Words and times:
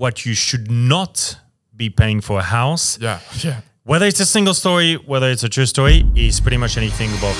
what 0.00 0.24
you 0.24 0.32
should 0.32 0.70
not 0.70 1.38
be 1.76 1.90
paying 1.90 2.22
for 2.22 2.38
a 2.38 2.42
house. 2.42 2.98
Yeah, 2.98 3.20
yeah. 3.40 3.60
Whether 3.84 4.06
it's 4.06 4.18
a 4.18 4.24
single 4.24 4.54
story, 4.54 4.94
whether 4.94 5.28
it's 5.30 5.44
a 5.44 5.48
true 5.48 5.66
story, 5.66 6.04
is 6.14 6.40
pretty 6.40 6.56
much 6.56 6.78
anything 6.78 7.10
above. 7.10 7.36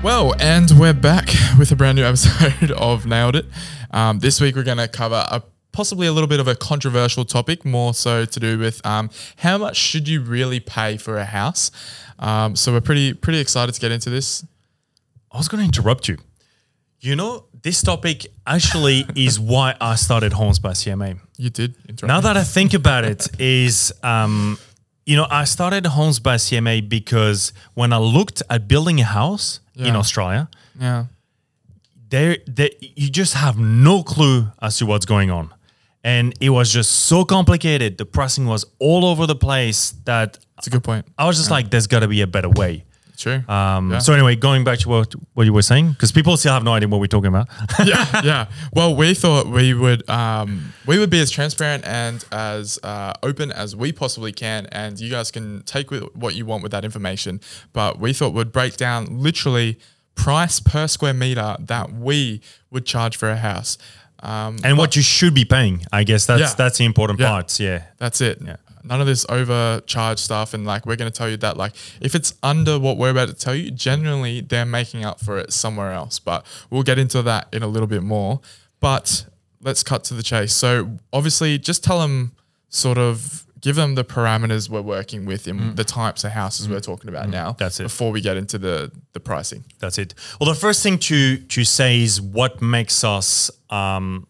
Well, 0.00 0.36
and 0.38 0.70
we're 0.78 0.94
back 0.94 1.30
with 1.58 1.72
a 1.72 1.76
brand 1.76 1.96
new 1.96 2.04
episode 2.04 2.70
of 2.76 3.04
Nailed 3.04 3.34
It. 3.34 3.46
Um, 3.90 4.20
this 4.20 4.40
week 4.40 4.54
we're 4.54 4.62
going 4.62 4.78
to 4.78 4.86
cover 4.86 5.26
a 5.28 5.42
possibly 5.76 6.06
a 6.06 6.12
little 6.12 6.26
bit 6.26 6.40
of 6.40 6.48
a 6.48 6.54
controversial 6.54 7.26
topic, 7.26 7.62
more 7.62 7.92
so 7.92 8.24
to 8.24 8.40
do 8.40 8.58
with 8.58 8.84
um, 8.86 9.10
how 9.36 9.58
much 9.58 9.76
should 9.76 10.08
you 10.08 10.22
really 10.22 10.58
pay 10.58 10.96
for 10.96 11.18
a 11.18 11.24
house. 11.26 11.70
Um, 12.18 12.56
so 12.56 12.72
we're 12.72 12.80
pretty 12.80 13.12
pretty 13.12 13.40
excited 13.40 13.74
to 13.74 13.80
get 13.80 13.92
into 13.92 14.08
this. 14.08 14.42
I 15.30 15.36
was 15.36 15.48
going 15.48 15.60
to 15.60 15.66
interrupt 15.66 16.08
you. 16.08 16.16
You 17.00 17.14
know, 17.14 17.44
this 17.62 17.82
topic 17.82 18.26
actually 18.46 19.04
is 19.14 19.38
why 19.38 19.74
I 19.78 19.96
started 19.96 20.32
Homes 20.32 20.58
by 20.58 20.70
CMA. 20.70 21.20
You 21.36 21.50
did 21.50 21.74
interrupt. 21.86 22.08
Now 22.08 22.20
me. 22.20 22.22
that 22.22 22.38
I 22.38 22.44
think 22.44 22.72
about 22.72 23.04
it, 23.04 23.28
is 23.38 23.92
um, 24.02 24.58
you 25.04 25.14
know, 25.14 25.26
I 25.30 25.44
started 25.44 25.84
Homes 25.84 26.20
by 26.20 26.36
CMA 26.36 26.88
because 26.88 27.52
when 27.74 27.92
I 27.92 27.98
looked 27.98 28.42
at 28.48 28.66
building 28.66 28.98
a 29.02 29.04
house 29.04 29.60
in 29.74 29.94
Australia, 29.94 30.48
yeah, 30.80 31.04
there, 32.08 32.38
there 32.46 32.70
you 32.80 33.10
just 33.10 33.34
have 33.34 33.58
no 33.58 34.02
clue 34.02 34.48
as 34.62 34.78
to 34.78 34.86
what's 34.86 35.06
going 35.06 35.30
on, 35.30 35.52
and 36.06 36.32
it 36.40 36.50
was 36.50 36.72
just 36.72 36.92
so 36.92 37.24
complicated. 37.24 37.98
The 37.98 38.06
pricing 38.06 38.46
was 38.46 38.64
all 38.78 39.04
over 39.04 39.26
the 39.26 39.34
place 39.34 39.90
that 40.04 40.38
that's 40.54 40.68
a 40.68 40.70
good 40.70 40.84
point. 40.84 41.04
I 41.18 41.26
was 41.26 41.36
just 41.36 41.50
like, 41.50 41.70
"There's 41.70 41.88
got 41.88 42.00
to 42.00 42.08
be 42.08 42.22
a 42.22 42.28
better 42.28 42.48
way." 42.48 42.84
True. 43.18 43.42
Um, 43.48 43.90
Yeah. 43.90 43.98
So 43.98 44.12
anyway, 44.12 44.36
going 44.36 44.62
back 44.62 44.78
to 44.80 44.88
what 44.88 45.14
what 45.34 45.46
you 45.46 45.52
were 45.52 45.62
saying, 45.62 45.90
because 45.90 46.12
people 46.12 46.36
still 46.36 46.52
have 46.52 46.62
no 46.62 46.74
idea 46.74 46.88
what 46.88 47.00
we're 47.00 47.08
talking 47.08 47.28
about. 47.28 47.48
yeah, 47.84 48.20
yeah. 48.24 48.46
Well, 48.72 48.94
we 48.94 49.14
thought 49.14 49.48
we 49.48 49.74
would 49.74 50.08
um, 50.08 50.72
we 50.86 50.98
would 51.00 51.10
be 51.10 51.20
as 51.20 51.30
transparent 51.30 51.84
and 51.84 52.24
as 52.30 52.78
uh, 52.84 53.12
open 53.24 53.50
as 53.50 53.74
we 53.74 53.90
possibly 53.90 54.32
can, 54.32 54.66
and 54.66 55.00
you 55.00 55.10
guys 55.10 55.32
can 55.32 55.62
take 55.62 55.90
with 55.90 56.04
what 56.14 56.36
you 56.36 56.46
want 56.46 56.62
with 56.62 56.70
that 56.70 56.84
information. 56.84 57.40
But 57.72 57.98
we 57.98 58.12
thought 58.12 58.32
we'd 58.32 58.52
break 58.52 58.76
down 58.76 59.18
literally 59.18 59.80
price 60.14 60.60
per 60.60 60.86
square 60.86 61.14
meter 61.14 61.56
that 61.58 61.92
we 61.92 62.40
would 62.70 62.86
charge 62.86 63.16
for 63.16 63.28
a 63.28 63.36
house. 63.36 63.76
Um, 64.20 64.56
and 64.64 64.78
what 64.78 64.96
you 64.96 65.02
should 65.02 65.34
be 65.34 65.44
paying, 65.44 65.84
I 65.92 66.04
guess 66.04 66.26
that's 66.26 66.40
Yeah. 66.40 66.54
that's 66.56 66.78
the 66.78 66.84
important 66.84 67.20
Yeah. 67.20 67.28
part. 67.28 67.60
Yeah. 67.60 67.82
That's 67.98 68.20
it. 68.20 68.38
Yeah. 68.44 68.56
None 68.82 69.00
of 69.00 69.06
this 69.06 69.26
overcharge 69.28 70.18
stuff. 70.18 70.54
And 70.54 70.64
like, 70.64 70.86
we're 70.86 70.96
going 70.96 71.10
to 71.10 71.16
tell 71.16 71.28
you 71.28 71.36
that, 71.38 71.56
like, 71.56 71.74
if 72.00 72.14
it's 72.14 72.34
under 72.42 72.78
what 72.78 72.96
we're 72.96 73.10
about 73.10 73.28
to 73.28 73.34
tell 73.34 73.54
you, 73.54 73.70
generally 73.70 74.40
they're 74.40 74.64
making 74.64 75.04
up 75.04 75.20
for 75.20 75.38
it 75.38 75.52
somewhere 75.52 75.92
else. 75.92 76.18
But 76.18 76.46
we'll 76.70 76.82
get 76.84 76.98
into 76.98 77.20
that 77.22 77.48
in 77.52 77.62
a 77.62 77.66
little 77.66 77.88
bit 77.88 78.02
more. 78.02 78.40
But 78.80 79.26
let's 79.60 79.82
cut 79.82 80.04
to 80.04 80.14
the 80.14 80.22
chase. 80.22 80.54
So, 80.54 80.98
obviously, 81.12 81.58
just 81.58 81.82
tell 81.82 82.00
them 82.00 82.32
sort 82.68 82.98
of 82.98 83.45
give 83.66 83.74
them 83.74 83.96
the 83.96 84.04
parameters 84.04 84.70
we're 84.70 84.80
working 84.80 85.26
with 85.26 85.48
in 85.48 85.74
the 85.74 85.82
types 85.82 86.22
of 86.22 86.30
houses 86.30 86.68
we're 86.68 86.78
talking 86.78 87.08
about 87.08 87.28
now. 87.28 87.50
Mm. 87.50 87.58
That's 87.58 87.80
it. 87.80 87.82
Before 87.82 88.12
we 88.12 88.20
get 88.20 88.36
into 88.36 88.58
the, 88.58 88.92
the 89.12 89.18
pricing. 89.18 89.64
That's 89.80 89.98
it. 89.98 90.14
Well, 90.40 90.48
the 90.48 90.54
first 90.54 90.84
thing 90.84 90.98
to 91.10 91.38
to 91.38 91.64
say 91.64 92.00
is 92.00 92.20
what 92.20 92.62
makes 92.62 93.02
us, 93.02 93.50
um, 93.70 94.28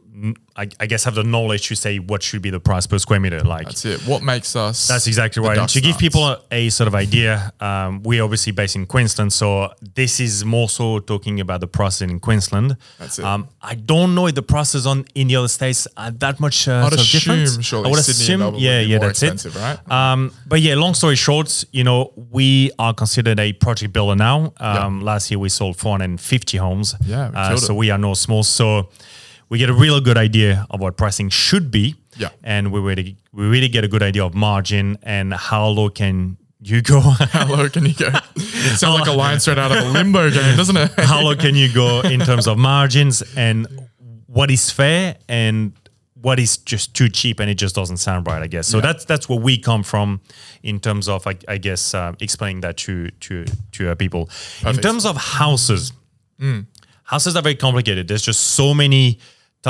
I, 0.56 0.68
I 0.80 0.86
guess, 0.86 1.04
have 1.04 1.14
the 1.14 1.24
knowledge 1.24 1.68
to 1.68 1.76
say 1.76 1.98
what 1.98 2.22
should 2.22 2.40
be 2.40 2.48
the 2.48 2.60
price 2.60 2.86
per 2.86 2.98
square 2.98 3.20
meter. 3.20 3.40
Like 3.40 3.66
That's 3.66 3.84
it. 3.84 4.00
What 4.06 4.22
makes 4.22 4.56
us. 4.56 4.88
That's 4.88 5.06
exactly 5.06 5.42
right. 5.42 5.58
And 5.58 5.68
to 5.68 5.80
give 5.80 5.98
people 5.98 6.24
a, 6.26 6.40
a 6.50 6.68
sort 6.70 6.88
of 6.88 6.94
idea, 6.94 7.52
um, 7.60 8.02
we're 8.02 8.22
obviously 8.22 8.52
based 8.52 8.76
in 8.76 8.86
Queensland, 8.86 9.32
so 9.32 9.72
this 9.94 10.18
is 10.18 10.44
more 10.44 10.68
so 10.68 11.00
talking 11.00 11.40
about 11.40 11.60
the 11.60 11.66
process 11.66 12.08
in 12.08 12.18
Queensland. 12.20 12.76
That's 12.98 13.18
it. 13.18 13.24
Um, 13.24 13.48
I 13.60 13.74
don't 13.74 14.14
know 14.14 14.26
if 14.26 14.34
the 14.34 14.42
process 14.42 14.86
on 14.86 15.04
in 15.14 15.28
the 15.28 15.36
other 15.36 15.48
states 15.48 15.86
are 15.96 16.10
that 16.12 16.40
much. 16.40 16.66
Uh, 16.66 16.84
I'd 16.86 16.94
assume, 16.94 17.44
different. 17.44 17.64
surely, 17.64 17.88
I 17.88 17.90
would 17.90 18.04
Sydney 18.04 18.44
assume, 18.44 18.54
yeah, 18.56 18.80
yeah, 18.80 18.96
more 18.98 19.08
that's 19.08 19.22
expensive, 19.22 19.56
it. 19.56 19.60
right? 19.60 19.90
Um, 19.90 20.32
but 20.46 20.60
yeah, 20.62 20.76
long 20.76 20.94
story 20.94 21.16
short, 21.16 21.64
you 21.72 21.84
know, 21.84 22.12
we 22.30 22.70
are 22.78 22.94
considered 22.94 23.38
a 23.38 23.52
project 23.52 23.92
builder 23.92 24.16
now. 24.16 24.54
Um, 24.58 25.02
Last 25.02 25.30
year 25.30 25.38
we 25.38 25.50
sold 25.50 25.76
450 25.76 26.56
homes. 26.56 26.94
Yeah, 27.04 27.30
we 27.30 27.36
uh, 27.36 27.56
so 27.56 27.74
we 27.74 27.90
are 27.90 27.98
no 27.98 28.14
small. 28.14 28.42
So 28.42 28.88
we 29.48 29.58
get 29.58 29.70
a 29.70 29.74
real 29.74 30.00
good 30.00 30.16
idea 30.18 30.66
of 30.70 30.80
what 30.80 30.96
pricing 30.96 31.28
should 31.30 31.70
be. 31.70 31.94
Yeah. 32.18 32.30
and 32.42 32.72
we 32.72 32.80
really 32.80 33.16
we 33.32 33.44
really 33.44 33.68
get 33.68 33.84
a 33.84 33.88
good 33.88 34.02
idea 34.02 34.24
of 34.24 34.34
margin 34.34 34.96
and 35.02 35.34
how 35.34 35.66
low 35.68 35.90
can 35.90 36.38
you 36.60 36.80
go. 36.80 37.00
How 37.30 37.46
low 37.46 37.68
can 37.68 37.84
you 37.84 37.92
go? 37.94 38.10
Sounds 38.38 38.98
like 39.00 39.06
a 39.06 39.12
line 39.24 39.38
straight 39.40 39.58
out 39.58 39.70
of 39.70 39.84
a 39.84 39.88
limbo 39.90 40.30
game, 40.30 40.56
doesn't 40.56 40.76
it? 40.76 40.90
how 40.96 41.20
low 41.22 41.36
can 41.36 41.54
you 41.54 41.70
go 41.72 42.00
in 42.14 42.20
terms 42.20 42.46
of 42.48 42.56
margins 42.56 43.22
and 43.36 43.66
what 44.26 44.50
is 44.50 44.70
fair 44.70 45.16
and 45.28 45.72
what 46.14 46.38
is 46.40 46.56
just 46.56 46.94
too 46.94 47.08
cheap 47.10 47.38
and 47.40 47.50
it 47.50 47.54
just 47.56 47.74
doesn't 47.74 47.98
sound 47.98 48.26
right, 48.26 48.42
I 48.42 48.46
guess. 48.46 48.66
So 48.66 48.80
that's 48.80 49.04
that's 49.04 49.28
where 49.28 49.38
we 49.38 49.58
come 49.58 49.82
from 49.82 50.20
in 50.62 50.80
terms 50.80 51.08
of, 51.08 51.26
I, 51.26 51.36
I 51.46 51.58
guess, 51.58 51.94
uh, 51.94 52.14
explaining 52.20 52.62
that 52.62 52.78
to 52.78 53.10
to 53.10 53.44
to 53.72 53.90
uh, 53.90 53.94
people. 53.94 54.30
In 54.64 54.76
terms 54.76 55.04
of 55.04 55.16
houses, 55.18 55.92
houses 57.04 57.36
are 57.36 57.42
very 57.42 57.54
complicated. 57.54 58.08
There's 58.08 58.22
just 58.22 58.40
so 58.40 58.74
many 58.74 59.18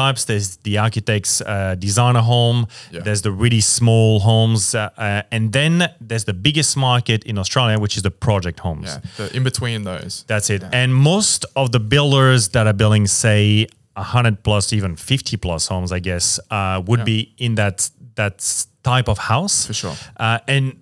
types. 0.02 0.20
There's 0.30 0.48
the 0.68 0.74
architect's 0.86 1.40
uh, 1.40 1.74
designer 1.86 2.24
home. 2.34 2.66
Yeah. 2.92 3.00
There's 3.06 3.22
the 3.22 3.32
really 3.44 3.62
small 3.78 4.20
homes, 4.20 4.74
uh, 4.74 4.90
uh, 4.98 5.34
and 5.34 5.52
then 5.52 5.72
there's 6.08 6.24
the 6.24 6.34
biggest 6.48 6.76
market 6.76 7.24
in 7.24 7.38
Australia, 7.38 7.76
which 7.84 7.96
is 7.96 8.02
the 8.02 8.10
project 8.10 8.58
homes. 8.60 8.88
Yeah, 8.88 9.00
the 9.16 9.36
in 9.36 9.42
between 9.42 9.84
those. 9.84 10.24
That's 10.26 10.50
it. 10.50 10.62
And 10.72 10.94
most 10.94 11.46
of 11.54 11.72
the 11.72 11.80
builders 11.80 12.48
that 12.50 12.66
are 12.66 12.76
building, 12.82 13.06
say, 13.06 13.66
100 13.94 14.42
plus, 14.42 14.72
even 14.72 14.96
50 14.96 15.36
plus 15.38 15.68
homes, 15.68 15.90
I 15.92 16.00
guess, 16.00 16.38
uh, 16.50 16.82
would 16.86 17.04
be 17.04 17.34
in 17.38 17.54
that 17.54 17.90
that 18.16 18.66
type 18.82 19.08
of 19.08 19.18
house. 19.18 19.66
For 19.66 19.74
sure. 19.74 19.96
Uh, 20.16 20.38
and 20.46 20.76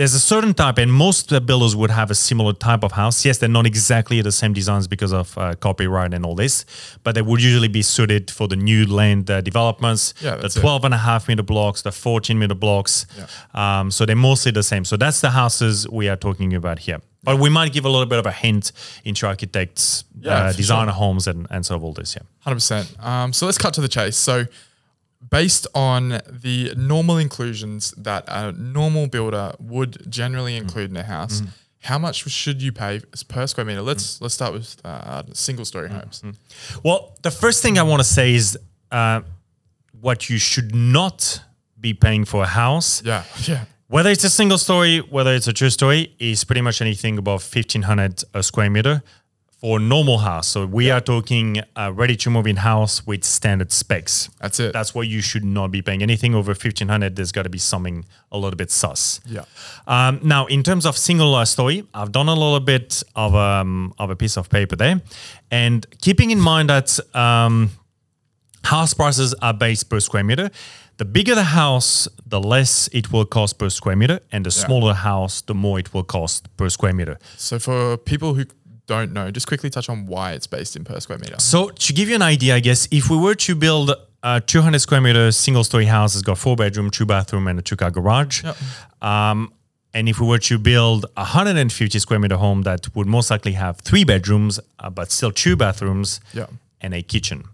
there's 0.00 0.14
a 0.14 0.18
certain 0.34 0.54
type, 0.54 0.78
and 0.78 0.90
most 0.90 1.24
of 1.24 1.28
the 1.36 1.42
builders 1.42 1.76
would 1.76 1.90
have 1.90 2.10
a 2.10 2.14
similar 2.14 2.54
type 2.54 2.82
of 2.82 2.92
house. 2.92 3.22
Yes, 3.22 3.36
they're 3.36 3.50
not 3.60 3.66
exactly 3.66 4.22
the 4.22 4.32
same 4.32 4.54
designs 4.54 4.88
because 4.88 5.12
of 5.12 5.36
uh, 5.36 5.54
copyright 5.56 6.14
and 6.14 6.24
all 6.24 6.34
this, 6.34 6.64
but 7.04 7.14
they 7.14 7.20
would 7.20 7.42
usually 7.42 7.68
be 7.68 7.82
suited 7.82 8.30
for 8.30 8.48
the 8.48 8.56
new 8.56 8.86
land 8.86 9.30
uh, 9.30 9.42
developments, 9.42 10.14
Yeah, 10.22 10.36
the 10.36 10.42
that's 10.42 10.56
it. 10.56 10.60
12 10.60 10.86
and 10.86 10.94
a 10.94 10.96
half 10.96 11.28
meter 11.28 11.42
blocks, 11.42 11.82
the 11.82 11.92
14 11.92 12.38
meter 12.38 12.54
blocks. 12.54 13.04
Um, 13.52 13.90
so 13.90 14.06
they're 14.06 14.16
mostly 14.16 14.52
the 14.52 14.62
same. 14.62 14.86
So 14.86 14.96
that's 14.96 15.20
the 15.20 15.30
houses 15.30 15.86
we 15.90 16.08
are 16.08 16.16
talking 16.16 16.54
about 16.54 16.78
here. 16.78 17.00
But 17.22 17.38
we 17.38 17.50
might 17.50 17.70
give 17.74 17.84
a 17.84 17.90
little 17.90 18.06
bit 18.06 18.18
of 18.18 18.24
a 18.24 18.32
hint 18.32 18.72
into 19.04 19.26
architects, 19.26 20.04
Yeah, 20.18 20.32
uh, 20.46 20.52
designer 20.54 20.92
homes, 20.92 21.26
and, 21.26 21.46
and 21.50 21.66
sort 21.66 21.76
of 21.76 21.84
all 21.84 21.92
this. 21.92 22.16
Yeah. 22.16 22.22
Hundred 22.38 22.56
percent. 22.56 22.96
Um, 23.00 23.34
so 23.34 23.44
let's 23.44 23.58
cut 23.58 23.74
to 23.74 23.82
the 23.82 23.88
chase. 23.88 24.16
So, 24.16 24.46
based 25.28 25.66
on 25.74 26.20
the 26.28 26.72
normal 26.76 27.18
inclusions 27.18 27.92
that 27.96 28.24
a 28.28 28.52
normal 28.52 29.06
builder 29.06 29.52
would 29.58 30.10
generally 30.10 30.54
Mm. 30.54 30.62
include 30.62 30.90
in 30.90 30.96
a 30.96 31.02
house, 31.02 31.42
how 31.84 31.98
much 31.98 32.28
should 32.30 32.62
you 32.62 32.72
pay 32.72 33.00
per 33.28 33.46
square 33.46 33.64
meter? 33.66 33.82
Let's 33.82 34.16
Mm. 34.16 34.22
let's 34.22 34.34
start 34.34 34.52
with 34.52 34.76
uh, 34.84 35.22
single 35.32 35.64
story 35.64 35.88
homes. 35.90 36.22
Well, 36.82 37.16
the 37.22 37.30
first 37.30 37.62
thing 37.62 37.78
I 37.78 37.82
want 37.82 38.00
to 38.00 38.08
say 38.08 38.34
is 38.34 38.58
uh, 38.90 39.20
what 40.00 40.28
you 40.30 40.38
should 40.38 40.74
not 40.74 41.42
be 41.78 41.94
paying 41.94 42.24
for 42.24 42.42
a 42.42 42.46
house. 42.48 43.02
Yeah, 43.04 43.22
yeah, 43.46 43.64
Whether 43.88 44.10
it's 44.10 44.24
a 44.24 44.30
single 44.30 44.58
story, 44.58 44.98
whether 45.10 45.34
it's 45.34 45.48
a 45.48 45.52
true 45.52 45.70
story, 45.70 46.14
is 46.18 46.44
pretty 46.44 46.60
much 46.60 46.80
anything 46.80 47.18
above 47.18 47.42
1500 47.42 48.24
a 48.34 48.42
square 48.42 48.70
meter 48.70 49.02
for 49.60 49.78
normal 49.78 50.18
house. 50.18 50.48
So 50.48 50.64
we 50.64 50.90
are 50.90 51.02
talking 51.02 51.60
a 51.76 51.92
ready 51.92 52.16
to 52.16 52.30
move 52.30 52.46
in 52.46 52.56
house 52.56 53.06
with 53.06 53.24
standard 53.24 53.70
specs. 53.72 54.30
That's 54.40 54.58
it. 54.58 54.72
That's 54.72 54.94
what 54.94 55.06
you 55.06 55.20
should 55.20 55.44
not 55.44 55.70
be 55.70 55.82
paying. 55.82 56.02
Anything 56.02 56.34
over 56.34 56.52
1500, 56.52 57.14
there's 57.14 57.30
got 57.30 57.42
to 57.42 57.50
be 57.50 57.58
something 57.58 58.06
a 58.32 58.38
little 58.38 58.56
bit 58.56 58.70
sus. 58.70 59.20
yeah, 59.26 59.44
Um, 59.86 60.20
now, 60.22 60.46
in 60.46 60.62
terms 60.62 60.86
of 60.86 60.96
single 60.96 61.34
uh, 61.34 61.44
story, 61.44 61.84
I've 61.92 62.10
done 62.10 62.28
a 62.28 62.34
little 62.34 62.60
bit 62.60 63.02
of 63.14 63.34
um, 63.34 63.92
of 63.98 64.08
a 64.10 64.16
piece 64.16 64.38
of 64.38 64.48
paper 64.48 64.76
there, 64.76 65.02
and 65.50 65.86
keeping 66.00 66.30
in 66.30 66.40
mind 66.40 66.70
that 66.70 66.98
um, 67.14 67.68
house 68.64 68.94
prices 68.94 69.34
are 69.42 69.52
based 69.54 69.90
per 69.90 70.00
square 70.00 70.24
meter. 70.24 70.50
The 70.96 71.04
bigger 71.06 71.34
the 71.34 71.44
house, 71.44 72.08
the 72.26 72.38
less 72.40 72.88
it 72.92 73.10
will 73.10 73.24
cost 73.24 73.58
per 73.58 73.70
square 73.70 73.96
meter, 73.96 74.20
and 74.32 74.44
the 74.44 74.50
smaller 74.50 74.88
the 74.88 74.94
house, 74.96 75.40
the 75.40 75.54
more 75.54 75.78
it 75.78 75.94
will 75.94 76.04
cost 76.04 76.54
per 76.58 76.68
square 76.68 76.92
meter. 76.92 77.18
So 77.38 77.58
for 77.58 77.96
people 77.96 78.34
who 78.34 78.44
don't 78.90 79.12
know, 79.12 79.30
just 79.30 79.46
quickly 79.46 79.70
touch 79.70 79.88
on 79.88 80.06
why 80.06 80.32
it's 80.32 80.46
based 80.46 80.76
in 80.76 80.84
per 80.84 80.98
square 81.00 81.18
meter. 81.18 81.36
So 81.38 81.70
to 81.70 81.92
give 81.92 82.08
you 82.10 82.16
an 82.16 82.22
idea, 82.22 82.56
I 82.56 82.60
guess 82.60 82.88
if 82.90 83.08
we 83.10 83.16
were 83.16 83.34
to 83.48 83.54
build 83.54 83.92
a 84.22 84.40
200 84.40 84.78
square 84.80 85.00
meter 85.00 85.30
single 85.32 85.64
story 85.64 85.86
house, 85.86 86.14
it's 86.14 86.22
got 86.30 86.38
four 86.38 86.56
bedroom, 86.56 86.90
two 86.90 87.06
bathroom, 87.06 87.46
and 87.48 87.58
a 87.58 87.62
two 87.62 87.76
car 87.76 87.90
garage. 87.90 88.42
Yep. 88.44 88.56
Um, 89.10 89.52
and 89.94 90.08
if 90.08 90.20
we 90.20 90.26
were 90.26 90.38
to 90.50 90.58
build 90.58 91.04
a 91.16 91.20
150 91.24 91.98
square 91.98 92.18
meter 92.20 92.36
home 92.36 92.62
that 92.62 92.94
would 92.94 93.06
most 93.06 93.30
likely 93.30 93.52
have 93.52 93.78
three 93.80 94.04
bedrooms, 94.04 94.60
uh, 94.78 94.90
but 94.90 95.10
still 95.10 95.32
two 95.32 95.56
bathrooms 95.56 96.20
Yeah. 96.32 96.46
and 96.80 96.94
a 96.94 97.02
kitchen. 97.02 97.44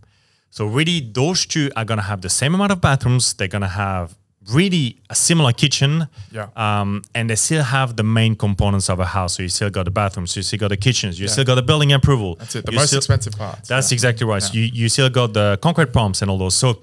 So 0.50 0.66
really, 0.66 1.00
those 1.00 1.44
two 1.46 1.70
are 1.76 1.84
gonna 1.84 2.02
have 2.12 2.20
the 2.22 2.30
same 2.30 2.54
amount 2.54 2.72
of 2.72 2.80
bathrooms. 2.80 3.34
They're 3.34 3.48
gonna 3.56 3.68
have 3.86 4.16
really 4.52 5.00
a 5.10 5.14
similar 5.14 5.52
kitchen. 5.52 6.08
Yeah. 6.30 6.48
Um, 6.56 7.02
and 7.14 7.28
they 7.30 7.36
still 7.36 7.62
have 7.62 7.96
the 7.96 8.02
main 8.02 8.36
components 8.36 8.88
of 8.88 9.00
a 9.00 9.04
house. 9.04 9.36
So 9.36 9.42
you 9.42 9.48
still 9.48 9.70
got 9.70 9.84
the 9.84 9.90
bathrooms, 9.90 10.36
you 10.36 10.42
still 10.42 10.58
got 10.58 10.68
the 10.68 10.76
kitchens, 10.76 11.18
you 11.18 11.28
still 11.28 11.44
got 11.44 11.56
the 11.56 11.62
building 11.62 11.92
approval. 11.92 12.36
That's 12.36 12.56
it. 12.56 12.66
The 12.66 12.72
you 12.72 12.78
most 12.78 12.88
still- 12.88 12.98
expensive 12.98 13.36
part. 13.36 13.64
That's 13.64 13.90
yeah. 13.90 13.94
exactly 13.94 14.26
right. 14.26 14.42
So 14.42 14.54
you 14.54 14.62
you 14.62 14.88
still 14.88 15.10
got 15.10 15.32
the 15.32 15.58
concrete 15.62 15.92
pumps 15.92 16.22
and 16.22 16.30
all 16.30 16.38
those. 16.38 16.54
So 16.56 16.80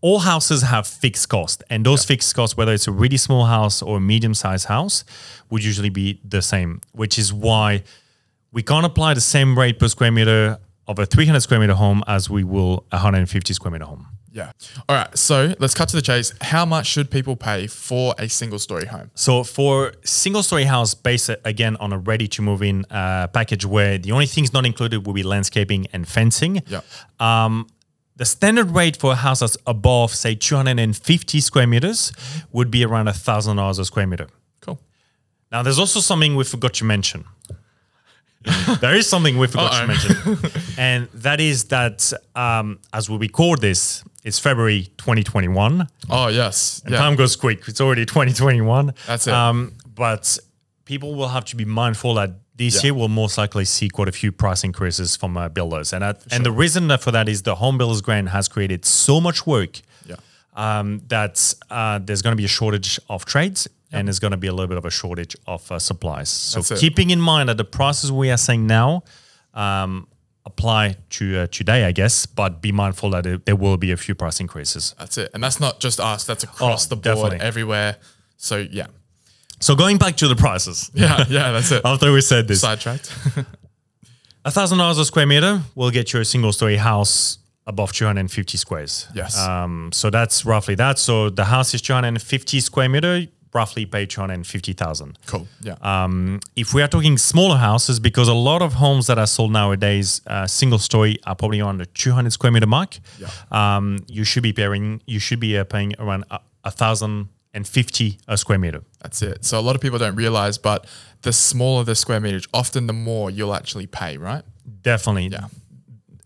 all 0.00 0.18
houses 0.18 0.62
have 0.62 0.86
fixed 0.86 1.28
cost, 1.28 1.62
and 1.70 1.84
those 1.84 2.04
fixed 2.04 2.34
costs, 2.34 2.56
whether 2.56 2.72
it's 2.72 2.86
a 2.86 2.92
really 2.92 3.16
small 3.16 3.46
house 3.46 3.80
or 3.80 3.96
a 3.96 4.00
medium-sized 4.00 4.66
house, 4.66 5.02
would 5.50 5.64
usually 5.64 5.88
be 5.88 6.20
the 6.22 6.42
same. 6.42 6.80
Which 6.92 7.18
is 7.18 7.32
why 7.32 7.82
we 8.52 8.62
can't 8.62 8.84
apply 8.84 9.14
the 9.14 9.20
same 9.22 9.58
rate 9.58 9.78
per 9.78 9.88
square 9.88 10.12
meter 10.12 10.58
of 10.86 10.98
a 10.98 11.06
300 11.06 11.40
square 11.40 11.58
meter 11.60 11.74
home 11.74 12.02
as 12.06 12.28
we 12.28 12.44
will 12.44 12.84
a 12.92 12.96
150 12.96 13.54
square 13.54 13.70
meter 13.72 13.86
home. 13.86 14.06
Yeah. 14.34 14.50
All 14.88 14.96
right. 14.96 15.16
So 15.16 15.54
let's 15.60 15.74
cut 15.74 15.88
to 15.90 15.96
the 15.96 16.02
chase. 16.02 16.34
How 16.40 16.66
much 16.66 16.88
should 16.88 17.08
people 17.08 17.36
pay 17.36 17.68
for 17.68 18.14
a 18.18 18.28
single 18.28 18.58
story 18.58 18.86
home? 18.86 19.12
So 19.14 19.44
for 19.44 19.92
single 20.04 20.42
story 20.42 20.64
house, 20.64 20.92
based 20.92 21.30
again 21.44 21.76
on 21.76 21.92
a 21.92 21.98
ready 21.98 22.26
to 22.28 22.42
move 22.42 22.60
in 22.60 22.84
uh, 22.90 23.28
package, 23.28 23.64
where 23.64 23.96
the 23.96 24.10
only 24.10 24.26
things 24.26 24.52
not 24.52 24.66
included 24.66 25.06
will 25.06 25.14
be 25.14 25.22
landscaping 25.22 25.86
and 25.92 26.08
fencing. 26.08 26.62
Yeah. 26.66 26.80
Um, 27.20 27.68
the 28.16 28.24
standard 28.24 28.72
rate 28.72 28.96
for 28.96 29.12
a 29.12 29.16
house 29.16 29.38
that's 29.40 29.56
above, 29.68 30.12
say, 30.12 30.34
250 30.34 31.40
square 31.40 31.66
meters 31.68 32.12
would 32.52 32.70
be 32.72 32.84
around 32.84 33.12
thousand 33.12 33.56
dollars 33.56 33.78
a 33.78 33.84
square 33.84 34.06
meter. 34.06 34.26
Cool. 34.60 34.80
Now, 35.52 35.62
there's 35.62 35.78
also 35.78 36.00
something 36.00 36.34
we 36.34 36.42
forgot 36.44 36.74
to 36.74 36.84
mention. 36.84 37.24
there 38.80 38.94
is 38.94 39.08
something 39.08 39.38
we 39.38 39.46
forgot 39.46 39.72
to 39.72 39.78
Uh-oh. 39.78 39.86
mention, 39.86 40.50
and 40.78 41.08
that 41.14 41.40
is 41.40 41.64
that 41.66 42.12
um, 42.34 42.78
as 42.92 43.08
we 43.08 43.16
record 43.16 43.60
this, 43.60 44.04
it's 44.24 44.38
February 44.38 44.90
2021. 44.96 45.86
Oh 46.10 46.28
yes. 46.28 46.80
And 46.84 46.92
Yeah. 46.92 46.98
Time 46.98 47.14
goes 47.16 47.36
quick. 47.36 47.62
It's 47.68 47.80
already 47.80 48.04
2021. 48.06 48.92
That's 49.06 49.26
it. 49.26 49.34
Um, 49.34 49.74
but 49.94 50.38
people 50.84 51.14
will 51.14 51.28
have 51.28 51.44
to 51.46 51.56
be 51.56 51.64
mindful 51.64 52.14
that 52.14 52.30
this 52.56 52.76
Yeah. 52.76 52.82
year 52.88 52.94
we'll 52.94 53.08
most 53.08 53.36
likely 53.38 53.64
see 53.64 53.88
quite 53.88 54.08
a 54.08 54.12
few 54.12 54.30
price 54.32 54.64
increases 54.64 55.16
from 55.16 55.36
uh, 55.36 55.48
builders. 55.48 55.92
And 55.92 56.02
that, 56.02 56.22
and 56.30 56.44
the 56.44 56.52
reason 56.52 56.88
for 56.98 57.10
that 57.12 57.28
is 57.28 57.42
the 57.42 57.56
home 57.56 57.78
builders 57.78 58.00
grant 58.00 58.28
has 58.30 58.48
created 58.48 58.84
so 58.84 59.20
much 59.20 59.46
work 59.46 59.80
Yeah. 60.06 60.16
um, 60.54 61.02
that 61.08 61.54
uh, 61.70 61.98
there's 62.02 62.22
going 62.22 62.32
to 62.32 62.36
be 62.36 62.44
a 62.44 62.48
shortage 62.60 62.98
of 63.08 63.24
trades 63.24 63.68
and 63.92 64.08
there's 64.08 64.18
going 64.20 64.30
to 64.32 64.36
be 64.36 64.46
a 64.48 64.52
little 64.52 64.66
bit 64.68 64.78
of 64.78 64.84
a 64.84 64.90
shortage 64.90 65.36
of 65.46 65.70
uh, 65.70 65.78
supplies. 65.78 66.28
So 66.28 66.62
keeping 66.76 67.10
in 67.10 67.20
mind 67.20 67.48
that 67.48 67.56
the 67.58 67.64
prices 67.64 68.10
we 68.10 68.30
are 68.30 68.36
seeing 68.36 68.66
now 68.66 69.02
um, 69.54 70.06
apply 70.46 70.96
to 71.10 71.38
uh, 71.40 71.46
today, 71.46 71.84
I 71.84 71.92
guess, 71.92 72.26
but 72.26 72.60
be 72.60 72.70
mindful 72.72 73.10
that 73.10 73.24
it, 73.26 73.46
there 73.46 73.56
will 73.56 73.76
be 73.76 73.92
a 73.92 73.96
few 73.96 74.14
price 74.14 74.40
increases. 74.40 74.94
That's 74.98 75.16
it. 75.18 75.30
And 75.34 75.42
that's 75.42 75.58
not 75.60 75.80
just 75.80 76.00
us. 76.00 76.24
That's 76.24 76.44
across 76.44 76.86
Oh, 76.86 76.88
the 76.90 76.96
board, 76.96 77.16
definitely. 77.16 77.40
everywhere. 77.40 77.96
So 78.36 78.56
yeah. 78.58 78.88
So 79.60 79.74
going 79.74 79.96
back 79.98 80.16
to 80.18 80.28
the 80.28 80.36
prices. 80.36 80.90
Yeah. 80.94 81.24
Yeah. 81.28 81.52
That's 81.52 81.70
it. 81.72 81.82
After 81.84 82.12
we 82.12 82.20
said 82.20 82.46
this, 82.48 82.60
Sidetracked. 82.60 83.10
a 84.44 84.50
thousand 84.50 84.78
dollars 84.78 84.98
a 84.98 85.04
square 85.04 85.26
meter 85.26 85.62
will 85.74 85.90
get 85.90 86.12
you 86.12 86.20
a 86.20 86.24
single 86.24 86.52
story 86.52 86.76
house 86.76 87.38
above 87.66 87.92
250 87.92 88.58
squares. 88.58 89.06
Yes. 89.14 89.38
Um, 89.38 89.90
so 89.92 90.10
that's 90.10 90.44
roughly 90.44 90.74
that. 90.74 90.98
So 90.98 91.30
the 91.30 91.46
house 91.46 91.72
is 91.72 91.80
250 91.80 92.60
square 92.60 92.88
meter, 92.90 93.26
roughly 93.54 93.86
pay 93.86 94.04
250,000. 94.04 95.18
cool. 95.26 95.46
Yeah. 95.62 95.74
Um, 95.80 96.40
if 96.56 96.74
we 96.74 96.82
are 96.82 96.88
talking 96.88 97.16
smaller 97.18 97.56
houses, 97.56 98.00
because 98.00 98.28
a 98.28 98.34
lot 98.34 98.62
of 98.62 98.74
homes 98.74 99.06
that 99.06 99.18
are 99.18 99.26
sold 99.26 99.52
nowadays, 99.52 100.20
uh, 100.26 100.46
single 100.46 100.78
story, 100.78 101.18
are 101.24 101.36
probably 101.36 101.60
around 101.60 101.78
the 101.78 101.86
200 101.86 102.32
square 102.32 102.52
meter 102.52 102.66
mark. 102.66 102.98
Yeah. 103.18 103.28
Um, 103.50 103.98
you 104.08 104.24
should 104.24 104.42
be 104.42 104.52
paying. 104.52 105.00
You 105.06 105.18
should 105.20 105.40
be 105.40 105.56
uh, 105.56 105.64
paying 105.64 105.94
around 105.98 106.24
a, 106.30 106.40
a 106.64 106.70
thousand 106.70 107.28
and 107.52 107.66
fifty 107.68 108.18
a 108.26 108.36
square 108.36 108.58
meter. 108.58 108.82
That's 109.00 109.22
it. 109.22 109.44
So 109.44 109.58
a 109.58 109.62
lot 109.62 109.76
of 109.76 109.80
people 109.80 109.98
don't 110.00 110.16
realize, 110.16 110.58
but 110.58 110.86
the 111.22 111.32
smaller 111.32 111.84
the 111.84 111.94
square 111.94 112.20
meterage, 112.20 112.48
often 112.52 112.86
the 112.88 112.92
more 112.92 113.30
you'll 113.30 113.54
actually 113.54 113.86
pay, 113.86 114.16
right? 114.16 114.42
Definitely. 114.82 115.28
Yeah. 115.28 115.46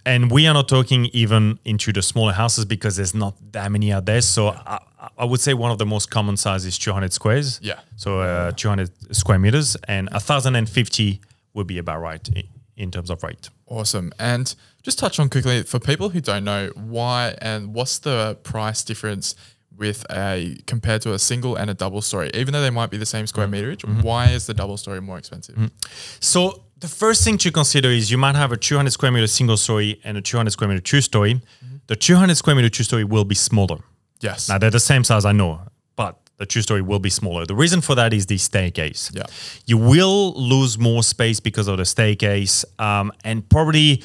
and 0.06 0.30
we 0.30 0.46
are 0.46 0.54
not 0.54 0.68
talking 0.68 1.06
even 1.12 1.58
into 1.64 1.92
the 1.92 2.00
smaller 2.00 2.32
houses 2.32 2.64
because 2.64 2.96
there's 2.96 3.14
not 3.14 3.34
that 3.52 3.70
many 3.70 3.92
out 3.92 4.06
there. 4.06 4.22
So 4.22 4.48
I, 4.48 4.78
I 5.16 5.24
would 5.24 5.40
say 5.40 5.54
one 5.54 5.70
of 5.70 5.78
the 5.78 5.86
most 5.86 6.10
common 6.10 6.36
size 6.36 6.64
is 6.64 6.78
200 6.78 7.12
squares. 7.12 7.60
Yeah. 7.62 7.80
So 7.96 8.20
uh, 8.20 8.52
200 8.52 9.14
square 9.16 9.38
meters 9.38 9.76
and 9.86 10.08
1,050 10.10 11.20
would 11.54 11.66
be 11.66 11.78
about 11.78 12.00
right 12.00 12.28
in, 12.28 12.44
in 12.76 12.90
terms 12.90 13.10
of 13.10 13.22
rate. 13.22 13.50
Awesome. 13.66 14.12
And 14.18 14.54
just 14.82 14.98
touch 14.98 15.18
on 15.18 15.28
quickly 15.28 15.62
for 15.62 15.78
people 15.78 16.10
who 16.10 16.20
don't 16.20 16.44
know 16.44 16.70
why 16.74 17.34
and 17.40 17.74
what's 17.74 17.98
the 17.98 18.38
price 18.42 18.84
difference 18.84 19.34
with 19.76 20.04
a 20.10 20.56
compared 20.66 21.02
to 21.02 21.12
a 21.12 21.18
single 21.18 21.56
and 21.56 21.70
a 21.70 21.74
double 21.74 22.02
story, 22.02 22.30
even 22.34 22.52
though 22.52 22.60
they 22.60 22.70
might 22.70 22.90
be 22.90 22.96
the 22.96 23.06
same 23.06 23.26
square 23.26 23.46
mm. 23.46 23.52
meterage, 23.52 23.84
mm-hmm. 23.84 24.02
why 24.02 24.26
is 24.26 24.46
the 24.46 24.54
double 24.54 24.76
story 24.76 25.00
more 25.00 25.18
expensive? 25.18 25.54
Mm-hmm. 25.54 25.66
So 26.20 26.64
the 26.78 26.88
first 26.88 27.24
thing 27.24 27.38
to 27.38 27.52
consider 27.52 27.88
is 27.88 28.10
you 28.10 28.18
might 28.18 28.34
have 28.34 28.52
a 28.52 28.56
200 28.56 28.90
square 28.90 29.12
meter 29.12 29.26
single 29.26 29.56
story 29.56 30.00
and 30.04 30.16
a 30.16 30.20
200 30.20 30.50
square 30.50 30.68
meter 30.68 30.80
two 30.80 31.00
story. 31.00 31.34
Mm-hmm. 31.34 31.76
The 31.86 31.96
200 31.96 32.36
square 32.36 32.56
meter 32.56 32.68
two 32.68 32.84
story 32.84 33.04
will 33.04 33.24
be 33.24 33.34
smaller. 33.34 33.78
Yes. 34.20 34.48
Now 34.48 34.58
they're 34.58 34.70
the 34.70 34.80
same 34.80 35.04
size, 35.04 35.24
I 35.24 35.32
know, 35.32 35.60
but 35.96 36.18
the 36.38 36.46
two 36.46 36.62
story 36.62 36.82
will 36.82 36.98
be 36.98 37.10
smaller. 37.10 37.46
The 37.46 37.54
reason 37.54 37.80
for 37.80 37.94
that 37.96 38.12
is 38.12 38.26
the 38.26 38.38
staircase. 38.38 39.10
Yeah. 39.12 39.24
You 39.66 39.76
will 39.76 40.32
lose 40.34 40.78
more 40.78 41.02
space 41.02 41.40
because 41.40 41.68
of 41.68 41.78
the 41.78 41.84
staircase. 41.84 42.64
Um, 42.78 43.12
and 43.24 43.48
probably, 43.48 44.02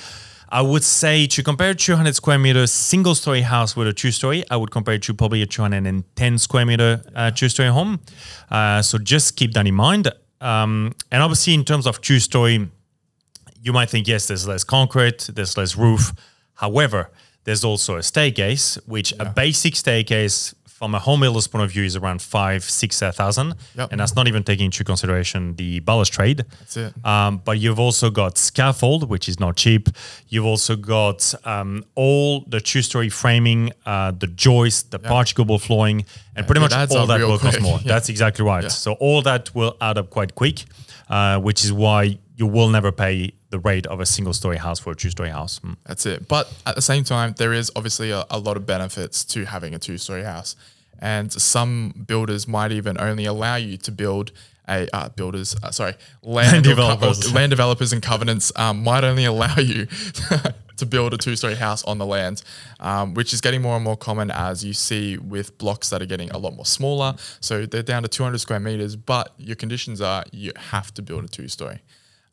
I 0.50 0.62
would 0.62 0.83
say 0.83 1.27
to 1.27 1.44
compare 1.44 1.74
200 1.74 2.15
square 2.15 2.39
meter 2.39 2.65
single 2.68 3.15
story 3.15 3.42
house 3.42 3.75
with 3.75 3.88
a 3.88 3.94
two 3.94 4.12
story, 4.12 4.44
I 4.50 4.57
would 4.57 4.71
compare 4.71 4.95
it 4.95 5.04
to 5.04 5.13
probably 5.13 5.42
a 5.44 5.45
210 5.45 6.38
square 6.38 6.65
meter 6.65 7.04
uh, 7.15 7.31
two 7.31 7.50
story 7.50 7.69
home. 7.69 8.00
Uh, 8.50 8.81
so 8.81 8.98
just 8.98 9.36
keep 9.36 9.54
that 9.54 9.68
in 9.68 9.75
mind. 9.75 10.12
Um, 10.42 10.94
and 11.12 11.24
obviously, 11.24 11.54
in 11.54 11.63
terms 11.63 11.88
of 11.88 12.01
two 12.01 12.19
story, 12.19 12.68
you 13.62 13.71
might 13.71 13.89
think, 13.89 14.07
yes, 14.07 14.27
there's 14.27 14.48
less 14.48 14.63
concrete, 14.63 15.30
there's 15.33 15.56
less 15.56 15.77
roof. 15.77 16.12
However, 16.56 17.12
there's 17.44 17.63
also 17.63 17.98
a 17.98 18.04
staircase, 18.04 18.78
which 18.86 19.13
a 19.19 19.25
basic 19.25 19.75
staircase 19.75 20.54
from 20.84 20.95
a 20.95 21.00
home 21.00 21.22
builder's 21.22 21.48
point 21.48 21.63
of 21.63 21.72
view 21.72 21.84
is 21.86 21.95
around 21.95 22.22
five, 22.22 22.62
six 22.62 23.01
uh, 23.01 23.13
Yep. 23.18 23.92
and 23.92 24.01
that's 24.01 24.16
not 24.18 24.28
even 24.28 24.44
taking 24.44 24.66
into 24.66 24.84
consideration 24.84 25.56
the 25.56 25.80
balustrade. 25.80 26.40
That's 26.60 26.75
it. 26.75 27.06
Um, 27.06 27.42
but 27.45 27.57
you've 27.57 27.80
also 27.80 28.10
got 28.10 28.38
scaffold, 28.38 29.10
which 29.10 29.30
is 29.30 29.40
not 29.40 29.56
cheap. 29.56 29.88
You've 30.28 30.45
also 30.45 30.75
got 30.75 31.34
um, 31.45 31.86
all 31.95 32.42
the 32.42 32.60
two-story 32.60 33.07
framing, 33.07 33.72
uh, 33.86 34.12
the 34.12 34.28
joist, 34.28 34.92
the 34.92 35.00
particle 35.00 35.57
flooring, 35.57 36.04
and 36.36 36.46
pretty 36.46 36.60
much 36.60 36.74
all 36.74 37.07
that 37.07 37.22
will 37.22 37.38
cost 37.39 37.62
more. 37.62 37.80
Yeah. 37.84 37.88
That's 37.94 38.10
exactly 38.10 38.44
right. 38.44 38.63
Yeah. 38.63 38.69
So 38.69 38.94
all 38.94 39.22
that 39.22 39.56
will 39.56 39.78
add 39.80 39.98
up 39.98 40.10
quite 40.10 40.36
quick, 40.36 40.65
uh, 41.10 41.39
which 41.39 41.63
is 41.63 41.72
why 41.72 42.18
you 42.36 42.48
will 42.48 42.70
never 42.70 42.92
pay 42.92 43.34
the 43.50 43.60
rate 43.60 43.86
of 43.88 44.00
a 44.00 44.06
single-story 44.06 44.58
house 44.58 44.80
for 44.80 44.92
a 44.92 44.96
two-story 44.96 45.30
house. 45.30 45.60
Mm. 45.60 45.78
That's 45.86 46.06
it. 46.06 46.28
But 46.28 46.52
at 46.66 46.75
the 46.75 46.82
same 46.82 47.04
time, 47.04 47.36
there 47.38 47.54
is 47.54 47.72
obviously 47.75 48.12
a, 48.12 48.25
a 48.30 48.40
lot 48.40 48.58
of 48.58 48.66
benefits 48.66 49.24
to 49.25 49.46
having 49.46 49.75
a 49.75 49.80
two 49.80 49.98
story 49.98 50.24
house. 50.24 50.56
And 51.00 51.32
some 51.32 52.06
builders 52.08 52.48
might 52.48 52.72
even 52.72 53.00
only 53.00 53.25
allow 53.25 53.56
you 53.56 53.78
to 53.78 53.92
build 53.92 54.32
a 54.68 54.88
uh, 54.96 55.10
builders, 55.10 55.56
uh, 55.62 55.72
sorry, 55.72 55.94
land, 56.22 56.54
Land 56.54 56.68
or 56.68 56.70
co- 56.70 56.75
developers. 56.75 57.34
land 57.36 57.50
developers 57.50 57.94
and 57.94 58.02
covenants 58.02 58.52
um, 58.56 58.84
might 58.84 59.04
only 59.04 59.25
allow 59.25 59.58
you 59.58 59.88
to 60.78 60.86
build 60.86 61.13
a 61.13 61.18
two 61.18 61.36
story 61.36 61.56
house 61.56 61.84
on 61.84 61.98
the 61.98 62.06
land, 62.06 62.42
um, 62.80 63.13
which 63.13 63.34
is 63.34 63.42
getting 63.42 63.62
more 63.62 63.75
and 63.75 63.84
more 63.84 63.98
common 63.98 64.32
as 64.32 64.63
you 64.63 64.74
see 64.74 65.18
with 65.18 65.58
blocks 65.58 65.90
that 65.90 66.02
are 66.02 66.06
getting 66.06 66.32
a 66.32 66.38
lot 66.38 66.56
more 66.56 66.66
smaller. 66.66 67.16
So 67.42 67.66
they're 67.66 67.84
down 67.84 68.04
to 68.04 68.10
200 68.10 68.40
square 68.40 68.60
meters, 68.60 68.96
but 68.96 69.34
your 69.38 69.56
conditions 69.56 70.02
are 70.02 70.24
you 70.32 70.52
have 70.56 70.94
to 70.96 71.02
build 71.02 71.25
a 71.25 71.28
two 71.28 71.48
story. 71.48 71.82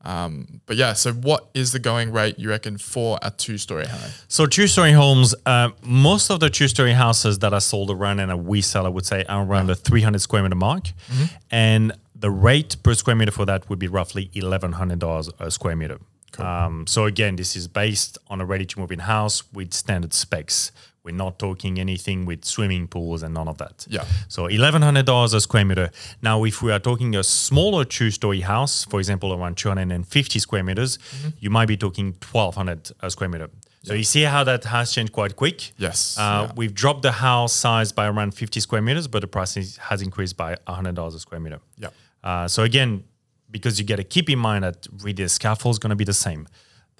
Um, 0.02 0.61
but 0.66 0.76
yeah, 0.76 0.95
so 0.95 1.12
what 1.12 1.50
is 1.52 1.73
the 1.73 1.78
going 1.78 2.11
rate 2.11 2.38
you 2.38 2.49
reckon 2.49 2.78
for 2.78 3.19
a 3.23 3.30
two 3.30 3.59
story 3.59 3.87
home? 3.87 4.11
So 4.28 4.47
two-story 4.47 4.92
homes, 4.92 5.35
uh, 5.45 5.71
most 5.83 6.30
of 6.30 6.40
the 6.40 6.49
two-story 6.49 6.92
houses 6.92 7.38
that 7.40 7.52
are 7.52 7.61
sold 7.61 7.90
around 7.90 8.19
and 8.21 8.47
we 8.47 8.62
sell, 8.62 8.87
I 8.87 8.88
would 8.88 9.04
say, 9.04 9.25
are 9.28 9.45
around 9.45 9.66
the 9.66 9.75
300 9.75 10.21
square 10.21 10.42
meter 10.42 10.54
mark, 10.54 10.85
Mm-hmm. 10.85 11.25
and 11.50 11.92
the 12.14 12.30
rate 12.30 12.76
per 12.83 12.95
square 12.95 13.16
meter 13.16 13.30
for 13.33 13.45
that 13.47 13.69
would 13.69 13.78
be 13.78 13.88
roughly 13.88 14.30
$1,100 14.35 15.33
a 15.38 15.50
square 15.50 15.76
meter. 15.76 15.99
Um, 16.38 16.87
so 16.87 17.04
again, 17.04 17.37
this 17.37 17.54
is 17.57 17.66
based 17.69 18.16
on 18.28 18.40
a 18.40 18.47
ready-to-move-in 18.47 19.00
house 19.00 19.42
with 19.52 19.75
standard 19.75 20.14
specs. 20.14 20.71
We're 21.11 21.17
not 21.17 21.38
talking 21.38 21.79
anything 21.81 22.25
with 22.25 22.45
swimming 22.45 22.87
pools 22.87 23.23
and 23.25 23.35
none 23.35 23.49
of 23.49 23.59
that. 23.59 23.87
Yeah. 23.88 24.05
So 24.29 24.45
$1,100 24.49 25.35
a 25.35 25.40
square 25.40 25.64
meter. 25.64 25.90
Now, 26.23 26.45
if 26.45 26.62
we 26.62 26.71
are 26.73 26.79
talking 26.79 27.17
a 27.17 27.25
smaller 27.25 27.85
two-story 27.85 28.40
house, 28.40 28.85
for 28.85 29.00
example, 29.00 29.33
around 29.33 29.57
250 29.57 30.38
square 30.38 30.62
meters, 30.62 30.99
Mm-hmm. 30.99 31.29
you 31.40 31.50
might 31.50 31.67
be 31.67 31.76
talking 31.76 32.14
1,200 32.33 32.93
a 33.00 33.11
square 33.11 33.29
meter. 33.29 33.49
So 33.83 33.95
you 33.95 34.05
see 34.05 34.23
how 34.23 34.45
that 34.45 34.64
has 34.64 34.93
changed 34.93 35.12
quite 35.12 35.35
quick. 35.37 35.73
Yes, 35.79 36.17
Uh, 36.19 36.23
yeah. 36.47 36.52
We've 36.57 36.75
dropped 36.75 37.02
the 37.02 37.12
house 37.12 37.52
size 37.52 37.93
by 37.93 38.07
around 38.07 38.35
50 38.35 38.61
square 38.61 38.83
meters, 38.83 39.09
but 39.09 39.21
the 39.23 39.26
price 39.26 39.57
is, 39.57 39.79
has 39.79 40.02
increased 40.02 40.37
by 40.37 40.57
$100 40.69 41.14
a 41.14 41.19
square 41.19 41.40
meter. 41.40 41.61
Yeah. 41.79 41.88
Uh, 42.23 42.47
so 42.47 42.62
again, 42.62 43.02
because 43.50 43.81
you 43.81 43.85
got 43.87 43.97
to 43.97 44.05
keep 44.05 44.29
in 44.31 44.38
mind 44.38 44.62
that 44.64 44.87
really 44.99 45.12
the 45.14 45.29
scaffold 45.29 45.75
is 45.75 45.79
going 45.79 45.90
to 45.90 45.97
be 45.97 46.05
the 46.05 46.12
same. 46.12 46.47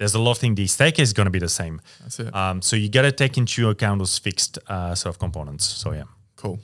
There's 0.01 0.15
a 0.15 0.19
lot 0.19 0.31
of 0.31 0.37
things. 0.39 0.55
The 0.55 0.65
staircase 0.65 1.09
is 1.09 1.13
going 1.13 1.25
to 1.25 1.31
be 1.31 1.37
the 1.37 1.47
same. 1.47 1.79
That's 2.01 2.19
it. 2.19 2.35
Um, 2.35 2.63
so 2.63 2.75
you 2.75 2.89
got 2.89 3.03
to 3.03 3.11
take 3.11 3.37
into 3.37 3.69
account 3.69 3.99
those 3.99 4.17
fixed 4.17 4.57
uh, 4.67 4.95
sort 4.95 5.13
of 5.13 5.19
components. 5.19 5.63
So 5.63 5.91
yeah. 5.91 6.05
Cool. 6.37 6.59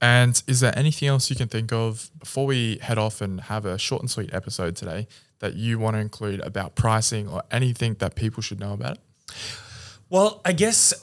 And 0.00 0.42
is 0.46 0.60
there 0.60 0.72
anything 0.74 1.06
else 1.06 1.28
you 1.28 1.36
can 1.36 1.48
think 1.48 1.70
of 1.70 2.10
before 2.18 2.46
we 2.46 2.78
head 2.80 2.96
off 2.96 3.20
and 3.20 3.42
have 3.42 3.66
a 3.66 3.76
short 3.76 4.00
and 4.00 4.10
sweet 4.10 4.32
episode 4.32 4.74
today 4.74 5.06
that 5.40 5.54
you 5.54 5.78
want 5.78 5.96
to 5.96 6.00
include 6.00 6.40
about 6.40 6.76
pricing 6.76 7.28
or 7.28 7.42
anything 7.50 7.92
that 7.98 8.14
people 8.14 8.42
should 8.42 8.58
know 8.58 8.72
about 8.72 8.92
it? 8.92 9.00
Well, 10.08 10.40
I 10.46 10.52
guess 10.52 10.94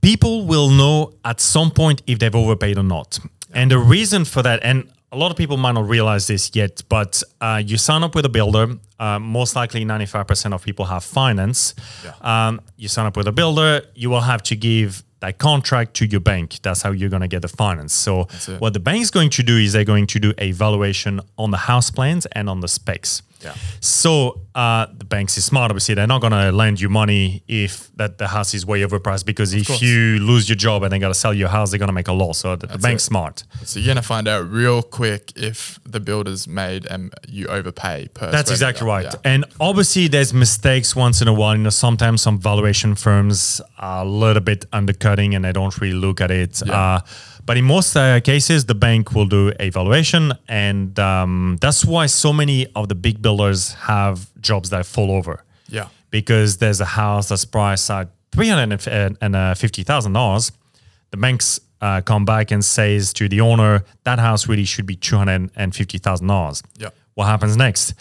people 0.00 0.46
will 0.46 0.68
know 0.68 1.14
at 1.24 1.40
some 1.40 1.70
point 1.70 2.02
if 2.08 2.18
they've 2.18 2.34
overpaid 2.34 2.76
or 2.76 2.82
not. 2.82 3.20
And 3.54 3.70
the 3.70 3.78
reason 3.78 4.24
for 4.24 4.42
that, 4.42 4.58
and 4.64 4.90
a 5.12 5.16
lot 5.16 5.30
of 5.30 5.36
people 5.36 5.58
might 5.58 5.72
not 5.72 5.88
realize 5.88 6.26
this 6.26 6.50
yet, 6.54 6.82
but 6.88 7.22
uh, 7.40 7.62
you 7.64 7.76
sign 7.76 8.02
up 8.02 8.14
with 8.14 8.24
a 8.24 8.30
builder. 8.30 8.78
Uh, 8.98 9.18
most 9.18 9.54
likely, 9.54 9.84
95% 9.84 10.54
of 10.54 10.64
people 10.64 10.86
have 10.86 11.04
finance. 11.04 11.74
Yeah. 12.02 12.14
Um, 12.22 12.62
you 12.76 12.88
sign 12.88 13.04
up 13.06 13.16
with 13.16 13.28
a 13.28 13.32
builder, 13.32 13.82
you 13.94 14.08
will 14.08 14.22
have 14.22 14.42
to 14.44 14.56
give 14.56 15.04
that 15.20 15.38
contract 15.38 15.94
to 15.94 16.06
your 16.06 16.20
bank. 16.20 16.58
That's 16.62 16.82
how 16.82 16.90
you're 16.90 17.10
going 17.10 17.22
to 17.22 17.28
get 17.28 17.42
the 17.42 17.48
finance. 17.48 17.92
So, 17.92 18.24
what 18.58 18.72
the 18.72 18.80
bank's 18.80 19.10
going 19.10 19.30
to 19.30 19.42
do 19.42 19.56
is 19.56 19.72
they're 19.72 19.84
going 19.84 20.06
to 20.08 20.18
do 20.18 20.32
a 20.38 20.52
valuation 20.52 21.20
on 21.36 21.50
the 21.50 21.58
house 21.58 21.90
plans 21.90 22.26
and 22.32 22.48
on 22.48 22.60
the 22.60 22.68
specs. 22.68 23.22
Yeah. 23.42 23.54
So 23.80 24.40
uh, 24.54 24.86
the 24.92 25.04
banks 25.04 25.36
is 25.38 25.44
smart. 25.44 25.70
Obviously, 25.70 25.94
they're 25.94 26.06
not 26.06 26.20
going 26.20 26.32
to 26.32 26.52
lend 26.52 26.80
you 26.80 26.88
money 26.88 27.42
if 27.48 27.90
that 27.96 28.18
the 28.18 28.28
house 28.28 28.54
is 28.54 28.66
way 28.66 28.82
overpriced 28.82 29.24
because 29.24 29.54
if 29.54 29.66
course. 29.66 29.82
you 29.82 30.18
lose 30.18 30.48
your 30.48 30.56
job 30.56 30.82
and 30.82 30.92
they 30.92 30.98
got 30.98 31.08
to 31.08 31.14
sell 31.14 31.32
your 31.32 31.48
house, 31.48 31.70
they're 31.70 31.78
going 31.78 31.88
to 31.88 31.94
make 31.94 32.08
a 32.08 32.12
loss. 32.12 32.38
So 32.38 32.56
the, 32.56 32.66
the 32.66 32.78
bank's 32.78 33.04
it. 33.04 33.06
smart. 33.06 33.44
So 33.64 33.80
you're 33.80 33.86
gonna 33.86 34.02
find 34.02 34.28
out 34.28 34.48
real 34.50 34.82
quick 34.82 35.32
if 35.36 35.78
the 35.84 36.00
builder's 36.00 36.46
made 36.46 36.86
and 36.86 37.12
you 37.28 37.46
overpay 37.46 38.08
per. 38.14 38.30
That's 38.30 38.50
exactly 38.50 38.86
right. 38.86 39.04
Yeah. 39.04 39.12
And 39.24 39.44
obviously, 39.60 40.08
there's 40.08 40.34
mistakes 40.34 40.94
once 40.96 41.22
in 41.22 41.28
a 41.28 41.32
while. 41.32 41.56
You 41.56 41.62
know, 41.62 41.70
sometimes 41.70 42.22
some 42.22 42.38
valuation 42.38 42.94
firms 42.94 43.60
are 43.78 44.04
a 44.04 44.08
little 44.08 44.42
bit 44.42 44.64
undercutting 44.72 45.34
and 45.34 45.44
they 45.44 45.52
don't 45.52 45.78
really 45.80 45.94
look 45.94 46.20
at 46.20 46.30
it. 46.30 46.62
Yeah. 46.64 46.72
Uh, 46.72 47.00
but 47.46 47.56
in 47.56 47.64
most 47.64 47.96
uh, 47.96 48.20
cases, 48.20 48.64
the 48.66 48.74
bank 48.74 49.12
will 49.14 49.26
do 49.26 49.52
a 49.60 49.70
valuation, 49.70 50.32
and 50.48 50.98
um, 50.98 51.58
that's 51.60 51.84
why 51.84 52.06
so 52.06 52.32
many 52.32 52.66
of 52.74 52.88
the 52.88 52.94
big 52.94 53.20
builders 53.22 53.72
have 53.74 54.30
jobs 54.40 54.70
that 54.70 54.86
fall 54.86 55.10
over. 55.10 55.44
Yeah. 55.68 55.88
because 56.10 56.58
there's 56.58 56.80
a 56.80 56.84
house 56.84 57.28
that's 57.30 57.46
priced 57.46 57.90
at 57.90 58.08
three 58.32 58.48
hundred 58.48 58.86
and 59.22 59.34
uh, 59.36 59.54
fifty 59.54 59.82
thousand 59.84 60.12
dollars. 60.12 60.52
The 61.10 61.16
banks 61.16 61.60
uh, 61.80 62.00
come 62.02 62.24
back 62.26 62.50
and 62.50 62.62
says 62.64 63.12
to 63.14 63.28
the 63.28 63.40
owner 63.40 63.82
that 64.04 64.18
house 64.18 64.46
really 64.48 64.64
should 64.66 64.84
be 64.86 64.96
two 64.96 65.16
hundred 65.16 65.50
and 65.56 65.74
fifty 65.74 65.98
thousand 65.98 66.26
dollars. 66.28 66.62
Yeah. 66.76 66.90
What 67.14 67.26
happens 67.26 67.56
next? 67.56 67.94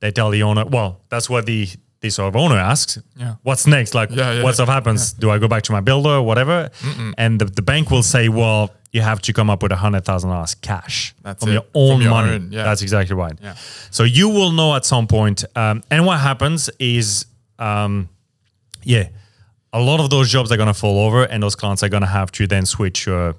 They 0.00 0.10
tell 0.10 0.30
the 0.30 0.42
owner. 0.42 0.64
Well, 0.66 1.00
that's 1.08 1.30
what 1.30 1.46
the 1.46 1.68
the 2.00 2.10
sort 2.10 2.28
of 2.28 2.36
owner 2.36 2.56
asks. 2.58 2.98
Yeah. 3.16 3.36
What's 3.42 3.66
next? 3.66 3.94
Like, 3.94 4.10
Yeah, 4.10 4.32
yeah, 4.34 4.42
what's 4.42 4.60
up 4.60 4.68
happens? 4.68 5.14
Do 5.14 5.30
I 5.30 5.38
go 5.38 5.48
back 5.48 5.62
to 5.62 5.72
my 5.72 5.80
builder 5.80 6.10
or 6.10 6.22
whatever? 6.22 6.68
And 7.16 7.40
the, 7.40 7.46
the 7.46 7.62
bank 7.62 7.90
will 7.90 8.02
say, 8.02 8.28
well, 8.28 8.70
you 8.94 9.02
have 9.02 9.20
to 9.22 9.32
come 9.32 9.50
up 9.50 9.62
with 9.62 9.72
a 9.72 9.76
hundred 9.76 10.04
thousand 10.04 10.30
dollars 10.30 10.54
cash 10.54 11.14
That's 11.22 11.42
from 11.42 11.50
it. 11.50 11.54
your 11.54 11.64
own 11.74 11.94
From 11.96 12.02
your 12.02 12.10
money. 12.10 12.32
own, 12.36 12.52
yeah. 12.52 12.62
That's 12.64 12.80
exactly 12.80 13.16
right. 13.16 13.36
Yeah. 13.42 13.54
So 13.90 14.04
you 14.04 14.28
will 14.28 14.52
know 14.52 14.74
at 14.76 14.84
some 14.84 15.06
point. 15.06 15.44
Um, 15.56 15.82
and 15.90 16.06
what 16.06 16.20
happens 16.20 16.70
is, 16.78 17.26
um, 17.58 18.08
yeah, 18.84 19.08
a 19.72 19.80
lot 19.80 19.98
of 20.00 20.10
those 20.10 20.30
jobs 20.30 20.52
are 20.52 20.56
going 20.56 20.68
to 20.72 20.80
fall 20.84 20.98
over, 21.06 21.24
and 21.24 21.42
those 21.42 21.56
clients 21.56 21.82
are 21.82 21.88
going 21.88 22.02
to 22.02 22.06
have 22.20 22.30
to 22.32 22.46
then 22.46 22.64
switch. 22.66 23.08
Uh, 23.08 23.32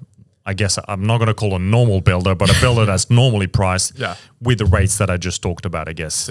I 0.44 0.52
guess 0.54 0.78
I'm 0.86 1.04
not 1.06 1.16
going 1.18 1.28
to 1.28 1.34
call 1.34 1.56
a 1.56 1.58
normal 1.58 2.00
builder, 2.02 2.34
but 2.34 2.50
a 2.56 2.60
builder 2.60 2.84
that's 2.90 3.08
normally 3.10 3.46
priced 3.48 3.98
Yeah. 3.98 4.14
with 4.40 4.58
the 4.58 4.66
rates 4.66 4.98
that 4.98 5.10
I 5.10 5.16
just 5.16 5.40
talked 5.42 5.64
about. 5.64 5.88
I 5.88 5.92
guess. 5.94 6.28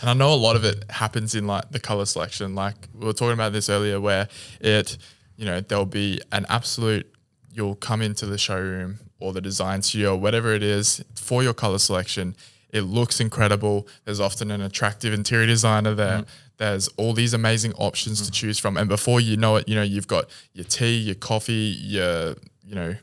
And 0.00 0.08
I 0.08 0.14
know 0.14 0.32
a 0.32 0.36
lot 0.36 0.54
of 0.56 0.64
it 0.64 0.84
happens 0.90 1.34
in 1.34 1.46
like 1.48 1.70
the 1.72 1.80
color 1.80 2.06
selection. 2.06 2.54
Like 2.54 2.76
we 2.94 3.06
were 3.06 3.12
talking 3.12 3.34
about 3.34 3.52
this 3.52 3.68
earlier, 3.68 4.00
where 4.00 4.28
it, 4.60 4.96
you 5.36 5.44
know, 5.46 5.60
there'll 5.60 5.84
be 5.84 6.20
an 6.30 6.46
absolute. 6.48 7.12
You'll 7.58 7.74
come 7.74 8.02
into 8.02 8.24
the 8.24 8.38
showroom 8.38 9.00
or 9.18 9.32
the 9.32 9.40
design 9.40 9.82
studio, 9.82 10.14
whatever 10.16 10.54
it 10.54 10.62
is, 10.62 11.04
for 11.16 11.42
your 11.42 11.52
color 11.52 11.78
selection. 11.78 12.36
It 12.70 12.82
looks 12.82 13.18
incredible. 13.18 13.88
There's 14.04 14.20
often 14.20 14.52
an 14.52 14.60
attractive 14.60 15.12
interior 15.12 15.46
designer 15.46 15.92
there. 15.92 16.18
Mm-hmm. 16.18 16.30
There's 16.58 16.86
all 16.96 17.14
these 17.14 17.34
amazing 17.34 17.72
options 17.74 18.20
to 18.20 18.26
mm-hmm. 18.26 18.32
choose 18.32 18.60
from, 18.60 18.76
and 18.76 18.88
before 18.88 19.20
you 19.20 19.36
know 19.36 19.56
it, 19.56 19.68
you 19.68 19.74
know 19.74 19.82
you've 19.82 20.06
got 20.06 20.30
your 20.52 20.66
tea, 20.66 20.98
your 20.98 21.16
coffee, 21.16 21.74
your, 21.80 22.36
you 22.64 22.76
know, 22.76 22.94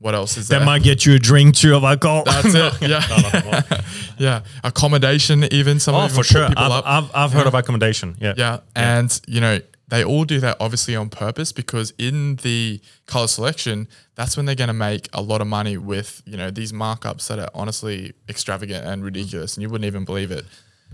what 0.00 0.14
else 0.14 0.36
is 0.36 0.48
there? 0.48 0.58
That 0.58 0.66
might 0.66 0.82
get 0.82 1.06
you 1.06 1.14
a 1.14 1.18
drink 1.18 1.54
too 1.54 1.74
of 1.74 1.82
alcohol. 1.82 2.24
That's 2.24 2.54
it. 2.54 2.82
Yeah. 2.82 3.62
yeah. 4.18 4.42
Accommodation, 4.62 5.44
even 5.44 5.80
some 5.80 5.94
oh, 5.94 6.08
for 6.08 6.22
sure. 6.22 6.46
people 6.46 6.62
I've, 6.62 6.72
up. 6.72 6.84
I've, 6.86 7.10
I've 7.14 7.32
heard 7.32 7.46
of 7.46 7.54
accommodation. 7.54 8.18
Yeah. 8.20 8.34
Yeah. 8.36 8.60
And, 8.76 9.18
you 9.26 9.40
know, 9.40 9.60
they 9.88 10.02
all 10.04 10.24
do 10.24 10.40
that 10.40 10.56
obviously 10.60 10.96
on 10.96 11.10
purpose 11.10 11.52
because 11.52 11.92
in 11.98 12.36
the 12.36 12.80
color 13.06 13.26
selection, 13.26 13.86
that's 14.14 14.36
when 14.36 14.46
they're 14.46 14.54
going 14.54 14.68
to 14.68 14.72
make 14.74 15.08
a 15.12 15.20
lot 15.20 15.40
of 15.40 15.46
money 15.46 15.76
with, 15.76 16.22
you 16.24 16.36
know, 16.36 16.50
these 16.50 16.72
markups 16.72 17.28
that 17.28 17.38
are 17.38 17.50
honestly 17.54 18.14
extravagant 18.28 18.86
and 18.86 19.04
ridiculous 19.04 19.56
and 19.56 19.62
you 19.62 19.68
wouldn't 19.68 19.86
even 19.86 20.04
believe 20.04 20.30
it. 20.30 20.44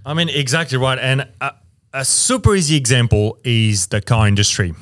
I 0.05 0.15
mean, 0.15 0.29
exactly 0.29 0.77
right. 0.79 0.99
And 0.99 1.29
a, 1.41 1.53
a 1.93 2.05
super 2.05 2.55
easy 2.57 2.77
example 2.77 3.39
is 3.45 3.87
the 3.89 4.01
car 4.01 4.27
industry. 4.27 4.75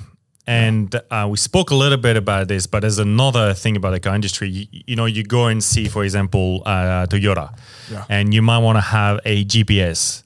And 0.47 0.99
uh, 1.11 1.27
we 1.31 1.37
spoke 1.37 1.71
a 1.71 1.75
little 1.75 1.99
bit 1.99 2.17
about 2.17 2.49
this, 2.49 2.67
but 2.67 2.81
there's 2.81 2.99
another 2.99 3.53
thing 3.53 3.77
about 3.77 3.91
the 3.91 4.01
car 4.01 4.15
industry. 4.15 4.49
You, 4.49 4.67
you 4.71 4.97
know, 4.97 5.05
you 5.05 5.23
go 5.23 5.49
and 5.49 5.63
see, 5.63 5.89
for 5.89 6.05
example, 6.05 6.63
uh, 6.65 7.07
Toyota, 7.07 7.55
Yeah. 7.91 8.07
and 8.09 8.33
you 8.33 8.41
might 8.41 8.59
want 8.59 8.77
to 8.79 8.81
have 8.81 9.21
a 9.27 9.45
GPS. 9.45 10.23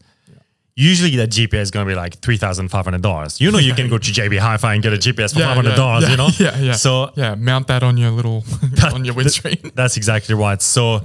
Usually, 0.74 1.16
that 1.16 1.28
GPS 1.30 1.60
is 1.62 1.70
going 1.70 1.86
to 1.86 1.90
be 1.92 1.94
like 1.94 2.18
three 2.20 2.38
thousand 2.38 2.68
five 2.70 2.84
hundred 2.84 3.02
dollars. 3.02 3.40
You 3.40 3.50
know, 3.50 3.58
you 3.58 3.74
can 3.74 3.88
go 3.90 3.98
to 3.98 4.10
JB 4.12 4.38
Hi-Fi 4.38 4.74
and 4.74 4.82
get 4.82 4.92
a 4.94 4.96
GPS 4.96 5.34
for 5.34 5.40
five 5.40 5.54
hundred 5.56 5.76
dollars. 5.76 6.04
yeah, 6.04 6.10
you 6.10 6.16
know, 6.16 6.28
Yeah. 6.38 6.58
Yeah. 6.58 6.72
So 6.72 7.10
yeah, 7.14 7.34
mount 7.34 7.66
that 7.66 7.82
on 7.82 7.96
your 7.98 8.10
little, 8.10 8.42
on 8.94 9.04
your 9.04 9.14
windscreen. 9.14 9.70
that's 9.74 9.96
exactly 9.98 10.34
right. 10.34 10.62
So, 10.62 11.00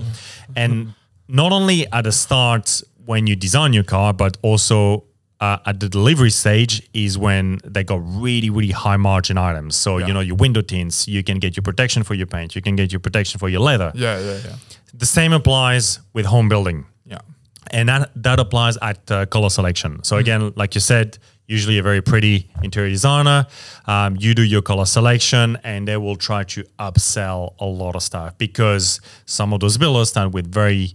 and 0.56 0.94
not 1.28 1.52
only 1.52 1.86
at 1.92 2.04
the 2.06 2.12
start 2.14 2.82
when 3.06 3.28
you 3.28 3.36
design 3.36 3.74
your 3.74 3.84
car, 3.84 4.14
but 4.14 4.38
also 4.42 5.04
uh, 5.42 5.58
at 5.66 5.80
the 5.82 5.88
delivery 5.90 6.30
stage 6.32 6.82
is 6.94 7.18
when 7.18 7.60
they 7.66 7.84
got 7.84 8.00
really, 8.04 8.50
really 8.50 8.72
high 8.72 8.98
margin 8.98 9.38
items. 9.38 9.76
So, 9.76 9.98
Yeah. 9.98 10.08
you 10.08 10.14
know, 10.14 10.20
your 10.22 10.36
window 10.36 10.62
tints, 10.62 11.08
you 11.08 11.24
can 11.24 11.40
get 11.40 11.56
your 11.56 11.62
protection 11.64 12.04
for 12.04 12.16
your 12.16 12.26
paint, 12.28 12.56
you 12.56 12.62
can 12.62 12.76
get 12.76 12.92
your 12.92 13.00
protection 13.02 13.38
for 13.40 13.48
your 13.50 13.62
leather. 13.62 13.92
Yeah. 13.96 14.18
Yeah. 14.20 14.38
Yeah. 14.46 14.56
The 14.94 15.06
same 15.06 15.34
applies 15.34 16.00
with 16.14 16.26
home 16.26 16.50
building 16.50 16.78
Yeah. 16.78 16.84
And 17.72 17.90
that 17.90 18.12
that 18.16 18.40
applies 18.40 18.78
at 18.82 19.12
uh, 19.12 19.26
color 19.26 19.50
selection. 19.50 20.04
So 20.04 20.18
again, 20.18 20.54
like 20.56 20.76
you 20.76 20.82
said, 20.82 21.18
usually 21.48 21.78
a 21.78 21.84
very 21.84 22.02
pretty 22.02 22.50
interior 22.62 22.90
designer. 22.90 23.48
Um, 23.86 24.18
you 24.20 24.36
do 24.36 24.44
your 24.44 24.62
color 24.62 24.86
selection, 24.86 25.58
and 25.64 25.88
they 25.88 25.98
will 25.98 26.18
try 26.18 26.44
to 26.44 26.64
upsell 26.78 27.56
a 27.60 27.66
lot 27.66 27.96
of 27.96 28.04
stuff 28.04 28.38
because 28.38 29.02
some 29.26 29.54
of 29.54 29.62
those 29.62 29.78
builders 29.78 30.10
start 30.10 30.32
with 30.32 30.52
very 30.52 30.94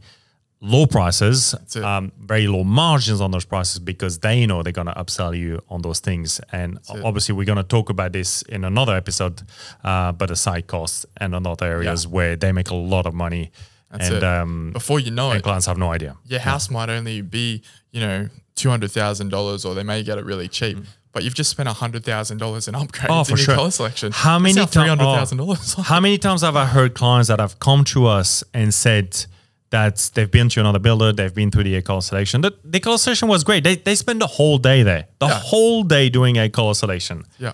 low 0.63 0.87
prices, 0.87 1.57
um, 1.83 2.13
very 2.21 2.47
low 2.47 2.63
margins 2.63 3.21
on 3.21 3.33
those 3.33 3.45
prices 3.45 3.81
because 3.81 4.21
they 4.21 4.47
know 4.47 4.63
they're 4.63 4.73
gonna 4.73 4.95
upsell 4.95 5.37
you 5.37 5.61
on 5.69 5.83
those 5.83 5.99
things. 5.99 6.41
And 6.53 6.79
it. 6.95 7.05
obviously, 7.05 7.35
we're 7.35 7.47
gonna 7.47 7.65
talk 7.65 7.91
about 7.91 8.13
this 8.13 8.43
in 8.43 8.65
another 8.65 8.95
episode, 8.95 9.43
uh, 9.83 10.13
but 10.13 10.29
the 10.29 10.37
side 10.37 10.69
costs 10.69 11.05
and 11.17 11.35
on 11.35 11.47
other 11.47 11.67
areas 11.67 12.07
where 12.07 12.37
they 12.37 12.53
make 12.53 12.71
a 12.71 12.77
lot 12.77 13.07
of 13.07 13.15
money. 13.15 13.51
That's 13.93 14.09
and 14.09 14.17
it. 14.17 14.25
um, 14.25 14.71
Before 14.73 14.99
you 14.99 15.11
know 15.13 15.31
it, 15.33 15.43
clients 15.45 15.67
have 15.67 15.79
no 15.79 15.93
idea. 15.93 16.17
your 16.27 16.41
house 16.41 16.71
might 16.71 16.89
only 16.91 17.21
be, 17.21 17.63
you 17.93 18.01
know, 18.01 18.29
two 18.57 18.71
hundred 18.71 18.91
thousand 18.91 19.29
dollars, 19.29 19.65
or 19.65 19.75
they 19.75 19.83
may 19.85 20.03
get 20.03 20.19
it 20.19 20.25
really 20.25 20.49
cheap. 20.49 20.79
But 21.13 21.25
you've 21.25 21.35
just 21.35 21.51
spent 21.51 21.69
hundred 21.69 22.05
thousand 22.05 22.39
dollars 22.39 22.69
in 22.69 22.75
upgrades 22.75 23.07
Mm. 23.09 23.11
Oh, 23.11 23.21
in 23.23 23.29
your 23.29 23.37
sure. 23.37 23.55
color 23.55 23.71
selection. 23.71 24.13
How 24.13 24.39
many 24.39 24.55
three 24.55 24.65
times? 24.67 24.89
hundred 24.89 25.05
thousand 25.05 25.39
dollars? 25.39 25.75
How 25.75 26.01
many 26.01 26.17
times 26.19 26.41
have 26.41 26.57
I 26.57 26.65
heard 26.65 26.95
clients 26.95 27.29
that 27.29 27.39
have 27.39 27.59
come 27.59 27.85
to 27.85 28.07
us 28.07 28.43
and 28.55 28.73
said 28.73 29.27
that 29.71 30.11
they've 30.15 30.31
been 30.31 30.49
to 30.51 30.61
another 30.61 30.79
builder, 30.79 31.13
they've 31.13 31.35
been 31.35 31.51
through 31.51 31.65
the 31.65 31.81
color 31.83 32.01
selection. 32.03 32.41
The, 32.43 32.53
the 32.65 32.79
color 32.81 32.99
selection 32.99 33.29
was 33.29 33.43
great. 33.45 33.65
They, 33.65 33.77
they 33.77 33.95
spend 33.95 34.21
the 34.21 34.27
whole 34.27 34.59
day 34.59 34.83
there, 34.83 35.07
the 35.19 35.27
Yeah. 35.29 35.41
whole 35.43 35.83
day 35.83 36.09
doing 36.11 36.37
a 36.39 36.49
color 36.51 36.75
selection. 36.75 37.25
Yeah, 37.39 37.53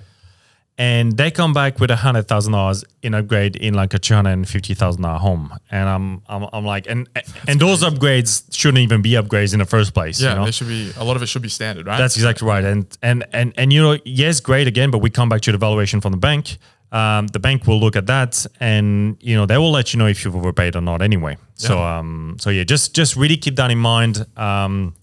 And 0.80 1.16
they 1.16 1.32
come 1.32 1.52
back 1.52 1.80
with 1.80 1.90
a 1.90 1.96
hundred 1.96 2.28
thousand 2.28 2.52
dollars 2.52 2.84
in 3.02 3.12
upgrade 3.12 3.56
in 3.56 3.74
like 3.74 3.92
a 3.94 3.98
two 3.98 4.14
hundred 4.14 4.30
and 4.34 4.48
fifty 4.48 4.74
thousand 4.74 5.02
dollar 5.02 5.18
home. 5.18 5.52
And 5.72 5.88
I'm, 5.88 6.22
I'm 6.28 6.48
I'm 6.52 6.64
like, 6.64 6.88
and 6.88 7.08
and 7.48 7.60
those 7.60 7.82
upgrades 7.82 8.44
shouldn't 8.56 8.78
even 8.78 9.02
be 9.02 9.10
upgrades 9.12 9.52
in 9.52 9.58
the 9.58 9.64
first 9.66 9.92
place. 9.92 10.20
yeah. 10.20 10.30
you 10.30 10.36
know? 10.36 10.42
There 10.44 10.52
should 10.52 10.68
be 10.68 10.92
a 10.96 11.02
lot 11.02 11.16
of 11.16 11.22
it 11.22 11.26
should 11.26 11.42
be 11.42 11.48
standard, 11.48 11.86
right? 11.88 11.98
That's 11.98 12.14
exactly 12.16 12.46
right. 12.46 12.64
And 12.64 12.96
and 13.02 13.26
and 13.32 13.52
and 13.56 13.72
you 13.72 13.82
know, 13.82 13.98
yes, 14.04 14.38
great 14.38 14.68
again, 14.68 14.92
but 14.92 14.98
we 14.98 15.10
come 15.10 15.28
back 15.28 15.40
to 15.42 15.52
the 15.52 15.58
valuation 15.58 16.00
from 16.00 16.12
the 16.12 16.18
bank. 16.18 16.58
Um, 16.92 17.26
the 17.26 17.40
bank 17.40 17.66
will 17.66 17.80
look 17.80 17.96
at 17.96 18.06
that, 18.06 18.46
and 18.60 19.16
you 19.20 19.34
know, 19.36 19.46
they 19.46 19.58
will 19.58 19.72
let 19.72 19.92
you 19.92 19.98
know 19.98 20.06
if 20.06 20.24
you've 20.24 20.36
overpaid 20.36 20.74
or 20.76 20.80
not. 20.80 21.02
Anyway, 21.02 21.36
so 21.54 21.74
Yeah. 21.76 21.98
um, 21.98 22.36
so 22.38 22.50
yeah, 22.50 22.62
just 22.64 22.94
just 22.94 23.16
really 23.16 23.36
keep 23.36 23.56
that 23.56 23.70
in 23.72 23.78
mind. 23.78 24.24
Um, 24.36 24.94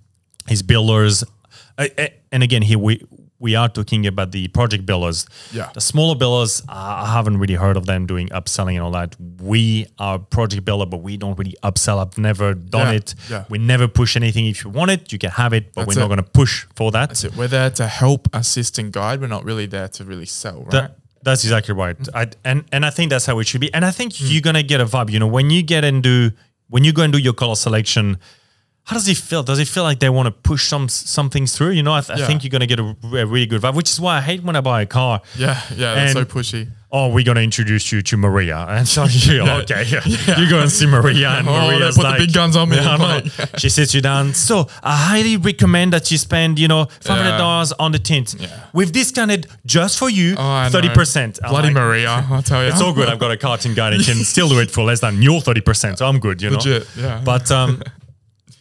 his 0.47 0.63
builders, 0.63 1.23
uh, 1.77 1.87
uh, 1.97 2.07
and 2.31 2.43
again, 2.43 2.61
here 2.63 2.79
we 2.79 3.03
we 3.45 3.53
are 3.61 3.69
talking 3.79 4.03
about 4.11 4.29
the 4.37 4.43
project 4.59 4.83
builders. 4.89 5.19
Yeah. 5.51 5.69
the 5.73 5.81
smaller 5.91 6.15
builders, 6.23 6.61
uh, 6.67 7.05
I 7.05 7.07
haven't 7.17 7.37
really 7.43 7.57
heard 7.63 7.77
of 7.77 7.85
them 7.91 8.01
doing 8.13 8.27
upselling 8.39 8.75
and 8.77 8.83
all 8.85 8.91
that. 8.99 9.15
We 9.53 9.85
are 9.99 10.17
project 10.37 10.65
builder, 10.67 10.87
but 10.93 11.01
we 11.07 11.13
don't 11.23 11.37
really 11.39 11.55
upsell. 11.69 11.97
I've 12.03 12.17
never 12.17 12.47
done 12.55 12.87
Yeah, 12.87 12.99
it. 12.99 13.15
yeah. 13.29 13.43
We 13.53 13.57
never 13.73 13.87
push 13.87 14.15
anything. 14.21 14.45
If 14.53 14.63
you 14.63 14.69
want 14.79 14.89
it, 14.95 15.01
you 15.13 15.19
can 15.19 15.29
have 15.43 15.53
it, 15.59 15.63
but 15.73 15.81
That's 15.85 15.95
we're 15.95 16.01
not 16.03 16.07
going 16.13 16.23
to 16.27 16.31
push 16.41 16.53
for 16.75 16.87
that. 16.95 17.07
That's 17.09 17.23
it. 17.23 17.35
We're 17.39 17.47
there 17.59 17.69
to 17.81 17.85
help, 17.87 18.27
assist, 18.33 18.79
and 18.79 18.91
guide. 18.91 19.17
We're 19.21 19.27
not 19.37 19.43
really 19.45 19.67
there 19.67 19.87
to 19.97 20.03
really 20.11 20.25
sell, 20.41 20.59
right? 20.63 20.71
That, 20.71 20.97
That's 21.27 21.43
exactly 21.43 21.73
right. 21.83 21.97
I, 22.21 22.23
and 22.49 22.59
and 22.71 22.81
I 22.85 22.91
think 22.95 23.07
that's 23.13 23.25
how 23.29 23.39
it 23.41 23.45
should 23.49 23.61
be. 23.61 23.71
And 23.73 23.83
I 23.85 23.91
think 23.99 24.09
Hmm. 24.17 24.25
you're 24.31 24.45
gonna 24.49 24.63
get 24.73 24.79
a 24.81 24.85
vibe. 24.85 25.09
You 25.13 25.19
know, 25.19 25.31
when 25.37 25.47
you 25.55 25.61
get 25.75 25.83
into 25.91 26.31
when 26.73 26.83
you 26.83 26.93
go 26.93 27.01
and 27.03 27.11
do 27.13 27.19
your 27.19 27.33
color 27.41 27.55
selection, 27.55 28.17
how 28.85 28.93
does 28.95 29.07
it 29.07 29.17
feel? 29.17 29.41
Does 29.41 29.57
it 29.59 29.67
feel 29.67 29.81
like 29.83 29.99
they 29.99 30.09
want 30.09 30.27
to 30.27 30.31
push 30.31 30.67
some 30.67 30.87
some 30.89 31.29
things 31.31 31.57
through? 31.57 31.71
You 31.71 31.81
know, 31.83 31.93
I, 31.93 32.01
th- 32.01 32.19
I 32.19 32.25
think 32.27 32.43
you're 32.43 32.51
gonna 32.51 32.67
get 32.67 32.79
a, 32.79 32.83
a 33.03 33.25
really 33.25 33.47
good 33.47 33.61
vibe. 33.61 33.73
Which 33.75 33.89
is 33.89 33.99
why 33.99 34.17
I 34.17 34.21
hate 34.21 34.43
when 34.43 34.55
I 34.55 34.61
buy 34.61 34.83
a 34.83 34.85
car. 34.85 35.21
Yeah, 35.35 35.59
yeah, 35.75 35.95
that's 35.95 36.13
so 36.13 36.23
pushy. 36.23 36.69
Oh, 36.91 37.09
we're 37.09 37.25
gonna 37.25 37.41
introduce 37.41 37.91
you 37.91 38.03
to 38.03 38.15
Maria, 38.15 38.57
and 38.69 38.87
so 38.87 39.05
you 39.05 39.41
okay, 39.41 39.83
yeah. 39.89 40.39
you 40.39 40.47
go 40.47 40.59
and 40.61 40.71
see 40.71 40.85
Maria, 40.85 41.29
and 41.39 41.47
Oh, 41.49 41.51
they 41.51 41.77
Maria's 41.79 41.97
put 41.97 42.03
the 42.03 42.15
big 42.25 42.31
guns 42.33 42.55
on 42.55 42.69
me. 42.69 42.77
Yeah, 42.77 42.89
I 42.95 42.97
know. 43.21 43.29
She 43.57 43.69
sits 43.69 43.95
you 43.95 44.01
down. 44.01 44.35
So 44.35 44.67
I 44.83 44.95
highly 44.95 45.37
recommend 45.37 45.91
that 45.93 46.11
you 46.11 46.19
spend, 46.19 46.59
you 46.59 46.67
know, 46.67 46.85
five 47.01 47.17
hundred 47.23 47.37
dollars 47.39 47.73
on 47.73 47.91
the 47.91 47.99
tint. 47.99 48.35
Yeah. 48.39 48.67
We've 48.71 48.91
discounted 48.91 49.47
just 49.65 49.97
for 49.97 50.11
you 50.11 50.35
Oh, 50.37 50.69
thirty 50.69 50.89
percent. 50.89 51.39
Bloody 51.41 51.71
Maria, 51.71 52.23
I'll 52.29 52.43
tell 52.43 52.61
you. 52.63 52.69
It's 52.69 52.81
all 52.81 52.93
good. 52.93 53.09
I've 53.09 53.19
got 53.19 53.31
a 53.31 53.37
carting 53.37 53.73
guide 53.73 53.93
and 53.93 54.05
can 54.05 54.23
still 54.23 54.47
do 54.47 54.59
it 54.59 54.69
for 54.69 54.83
less 54.83 54.99
than 54.99 55.21
your 55.23 55.41
30%. 55.41 55.97
So 55.97 56.05
I'm 56.05 56.19
good, 56.19 56.41
you 56.41 56.51
know. 56.51 56.57
Legit, 56.57 56.87
yeah. 56.95 57.19
But 57.25 57.49
um 57.51 57.81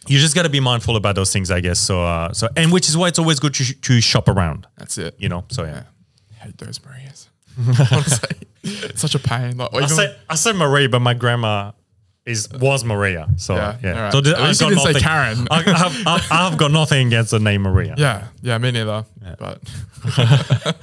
you 0.07 0.19
just 0.19 0.35
got 0.35 0.43
to 0.43 0.49
be 0.49 0.59
mindful 0.59 0.95
about 0.95 1.15
those 1.15 1.31
things, 1.33 1.49
I 1.51 1.59
guess. 1.61 1.79
So 1.79 2.03
uh 2.03 2.33
so 2.33 2.47
and 2.55 2.71
which 2.71 2.87
is 2.89 2.95
why 2.97 3.07
it's 3.07 3.19
always 3.19 3.39
good 3.39 3.53
to, 3.55 3.63
sh- 3.63 3.75
to 3.81 4.01
shop 4.01 4.27
around, 4.27 4.67
That's 4.77 4.97
it. 4.97 5.15
you 5.17 5.29
know. 5.29 5.45
So 5.49 5.63
yeah. 5.63 5.83
I 6.31 6.45
hate 6.45 6.57
those 6.57 6.79
Marias. 6.83 7.29
Honestly, 7.91 8.37
such 8.95 9.15
a 9.15 9.19
pain. 9.19 9.57
Like, 9.57 9.73
I 9.73 9.85
say 9.87 10.15
I 10.29 10.35
said 10.35 10.55
Maria, 10.55 10.89
but 10.89 10.99
my 10.99 11.13
grandma 11.13 11.71
is 12.25 12.49
was 12.51 12.83
Maria. 12.83 13.27
So 13.37 13.55
Yeah, 13.55 13.77
yeah. 13.83 13.93
alright. 13.95 14.11
So 14.13 14.21
th- 14.21 14.35
I've 14.35 14.59
got 14.59 14.73
nothing- 14.73 14.95
Karen. 15.01 15.47
I, 15.51 15.57
I've, 15.59 16.07
I've, 16.07 16.31
I've 16.31 16.57
got 16.57 16.71
nothing 16.71 17.07
against 17.07 17.31
the 17.31 17.39
name 17.39 17.61
Maria. 17.61 17.95
yeah, 17.97 18.27
yeah, 18.41 18.57
me 18.57 18.71
neither. 18.71 19.05
But 19.39 19.61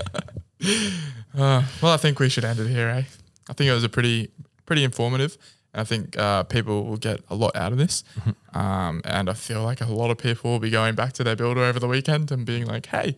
uh, 1.36 1.62
well, 1.82 1.92
I 1.92 1.96
think 1.96 2.18
we 2.18 2.28
should 2.28 2.44
end 2.44 2.58
it 2.60 2.68
here, 2.68 2.88
eh? 2.88 3.02
I 3.48 3.52
think 3.54 3.68
it 3.68 3.72
was 3.72 3.84
a 3.84 3.88
pretty, 3.88 4.30
pretty 4.66 4.84
informative. 4.84 5.36
And 5.74 5.80
I 5.80 5.84
think 5.84 6.18
uh, 6.18 6.42
people 6.44 6.84
will 6.84 6.98
get 6.98 7.20
a 7.30 7.34
lot 7.34 7.56
out 7.56 7.72
of 7.72 7.78
this. 7.78 8.04
Mm-hmm. 8.20 8.58
Um, 8.58 9.00
and 9.06 9.30
I 9.30 9.32
feel 9.32 9.62
like 9.62 9.80
a 9.80 9.86
lot 9.86 10.10
of 10.10 10.18
people 10.18 10.50
will 10.50 10.58
be 10.58 10.68
going 10.68 10.94
back 10.94 11.14
to 11.14 11.24
their 11.24 11.34
builder 11.36 11.62
over 11.62 11.80
the 11.80 11.88
weekend 11.88 12.30
and 12.30 12.44
being 12.44 12.66
like, 12.66 12.84
"Hey, 12.86 13.16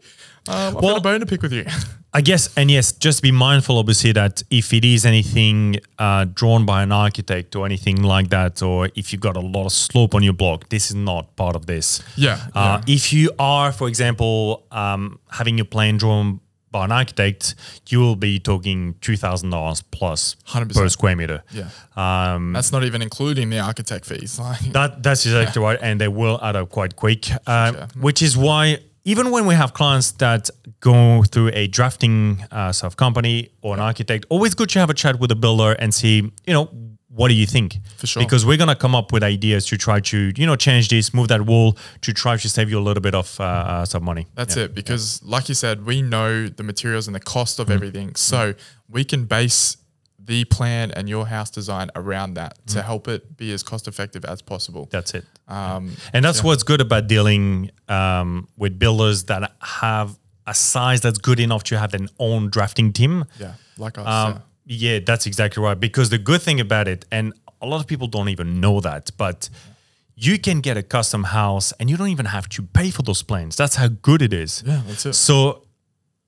um, 0.49 0.55
I've 0.57 0.75
Well- 0.75 0.83
got 0.95 0.99
a 0.99 1.01
bone 1.01 1.21
to 1.21 1.27
pick 1.27 1.43
with 1.43 1.53
you." 1.53 1.65
I 2.17 2.21
guess, 2.21 2.49
and 2.57 2.71
yes, 2.71 2.93
just 2.93 3.23
be 3.23 3.33
mindful, 3.33 3.77
obviously, 3.77 4.13
that 4.13 4.45
if 4.49 4.73
it 4.73 4.85
is 4.85 5.05
anything 5.05 5.81
uh, 5.99 6.27
drawn 6.33 6.65
by 6.65 6.85
an 6.85 6.93
architect 6.93 7.57
or 7.57 7.67
anything 7.67 8.05
like 8.05 8.29
that, 8.29 8.63
or 8.63 8.89
if 8.95 9.13
you've 9.13 9.21
got 9.21 9.37
a 9.37 9.41
lot 9.41 9.67
of 9.67 9.73
slope 9.73 10.15
on 10.15 10.23
your 10.23 10.33
block, 10.33 10.69
this 10.69 10.91
is 10.91 10.95
not 10.95 11.35
part 11.35 11.57
of 11.57 11.67
this. 11.67 12.01
Yeah, 12.15 12.39
Uh, 12.55 12.81
yeah. 12.87 12.95
If 12.95 13.13
you 13.13 13.33
are, 13.41 13.73
for 13.73 13.89
example, 13.89 14.63
um, 14.71 15.19
having 15.33 15.59
your 15.59 15.65
plan 15.65 15.97
drawn 15.97 16.39
by 16.75 16.85
an 16.85 16.93
architect, 16.93 17.54
you 17.88 18.00
will 18.00 18.16
be 18.16 18.38
talking 18.40 18.95
two 19.00 19.16
thousand 19.16 19.50
dollars 19.50 19.81
plus 19.99 20.35
100%. 20.49 20.75
per 20.75 20.88
square 20.88 21.14
meter. 21.16 21.43
yeah, 21.52 21.69
Um, 21.97 22.52
that's 22.52 22.73
not 22.73 22.83
even 22.85 23.00
including 23.00 23.49
the 23.50 23.61
architect 23.61 24.04
fees. 24.04 24.38
Like, 24.49 24.61
that 24.73 25.02
that's 25.02 25.25
exactly 25.25 25.62
right, 25.62 25.78
and 25.81 26.00
they 26.00 26.09
will 26.09 26.38
add 26.43 26.57
up 26.57 26.69
quite 26.71 26.97
quick. 26.97 27.31
Uh, 27.31 27.71
Gotcha. 27.71 27.88
Which 28.07 28.21
is 28.23 28.37
why 28.37 28.78
even 29.04 29.31
when 29.31 29.47
we 29.47 29.54
have 29.54 29.73
clients 29.73 30.12
that 30.25 30.50
go 30.81 31.23
through 31.23 31.50
a 31.52 31.66
drafting 31.69 32.45
uh, 32.50 32.73
of 32.83 32.97
company 32.97 33.50
or 33.62 33.75
an 33.75 33.81
architect, 33.81 34.26
always 34.31 34.54
good 34.54 34.69
to 34.71 34.78
have 34.81 34.90
a 34.90 34.95
chat 34.95 35.21
with 35.21 35.28
the 35.28 35.37
builder 35.37 35.73
and 35.78 35.95
see, 35.95 36.16
you 36.49 36.54
know, 36.57 36.69
what 37.14 37.28
do 37.28 37.35
you 37.35 37.47
think? 37.47 37.76
For 37.97 38.06
sure. 38.09 38.23
Because 38.25 38.44
we're 38.44 38.56
gonna 38.56 38.75
come 38.76 38.94
up 38.94 39.12
with 39.12 39.23
ideas 39.23 39.66
to 39.66 39.76
try 39.76 40.00
to, 40.00 40.33
you 40.37 40.47
know, 40.47 40.56
change 40.56 40.88
this, 40.88 41.14
move 41.14 41.28
that 41.28 41.42
wall 41.42 41.76
to 42.00 42.12
try 42.12 42.37
to 42.37 42.49
save 42.49 42.68
you 42.71 42.78
a 42.78 42.85
little 42.88 43.00
bit 43.00 43.14
of 43.14 43.38
uh, 43.40 43.44
uh, 43.44 43.85
some 43.85 44.02
money. 44.04 44.26
That's 44.35 44.56
it. 44.56 44.75
Because, 44.75 45.23
like 45.23 45.49
you 45.49 45.54
said, 45.54 45.87
we 45.87 46.02
know 46.02 46.49
the 46.49 46.62
materials 46.62 47.06
and 47.09 47.14
the 47.14 47.21
cost 47.21 47.59
Mm-hmm. 47.59 47.71
of 47.71 47.75
everything. 47.76 48.14
So 48.16 48.54
we 48.88 49.04
can 49.04 49.26
base 49.26 49.76
the 50.18 50.44
plan 50.47 50.90
and 50.97 51.09
your 51.09 51.26
house 51.26 51.50
design 51.50 51.90
around 51.94 52.35
that 52.35 52.52
to 52.68 52.78
Mm-hmm. 52.78 52.87
help 52.87 53.09
it 53.09 53.37
be 53.37 53.52
as 53.52 53.62
cost 53.62 53.87
effective 53.87 54.25
as 54.25 54.42
possible. 54.42 54.88
That's 54.90 55.14
it. 55.14 55.25
Um, 55.47 55.92
And 56.14 56.25
that's 56.25 56.42
what's 56.42 56.62
good 56.64 56.80
about 56.80 57.06
dealing 57.06 57.71
um, 57.88 58.48
with 58.57 58.79
builders 58.79 59.24
that 59.24 59.53
have 59.61 60.18
a 60.46 60.55
size 60.55 61.00
that's 61.03 61.18
good 61.18 61.38
enough 61.40 61.62
to 61.64 61.79
have 61.79 61.90
their 61.92 62.07
own 62.18 62.48
drafting 62.50 62.92
team. 62.92 63.24
yeah, 63.38 63.55
like 63.79 63.98
us. 63.98 64.07
Um, 64.07 64.42
yeah, 64.66 64.98
that's 65.05 65.27
exactly 65.27 65.62
right. 65.62 65.79
Because 65.79 66.11
the 66.11 66.18
good 66.18 66.42
thing 66.42 66.61
about 66.61 66.88
it, 66.88 67.05
and 67.11 67.33
a 67.61 67.66
lot 67.66 67.81
of 67.81 67.87
people 67.87 68.07
don't 68.09 68.29
even 68.29 68.61
know 68.61 68.81
that, 68.81 69.11
but 69.16 69.48
you 70.16 70.38
can 70.38 70.61
get 70.61 70.77
a 70.77 70.83
custom 70.83 71.24
house 71.24 71.72
and 71.81 71.90
you 71.90 71.96
don't 71.96 72.09
even 72.09 72.27
have 72.27 72.48
to 72.50 72.62
pay 72.62 72.90
for 72.90 73.03
those 73.03 73.22
plans. 73.22 73.57
That's 73.57 73.77
how 73.77 73.88
good 73.88 74.22
it 74.22 74.33
is. 74.33 74.62
yeah, 74.66 74.83
that's 74.87 75.07
it. 75.07 75.14
So, 75.14 75.64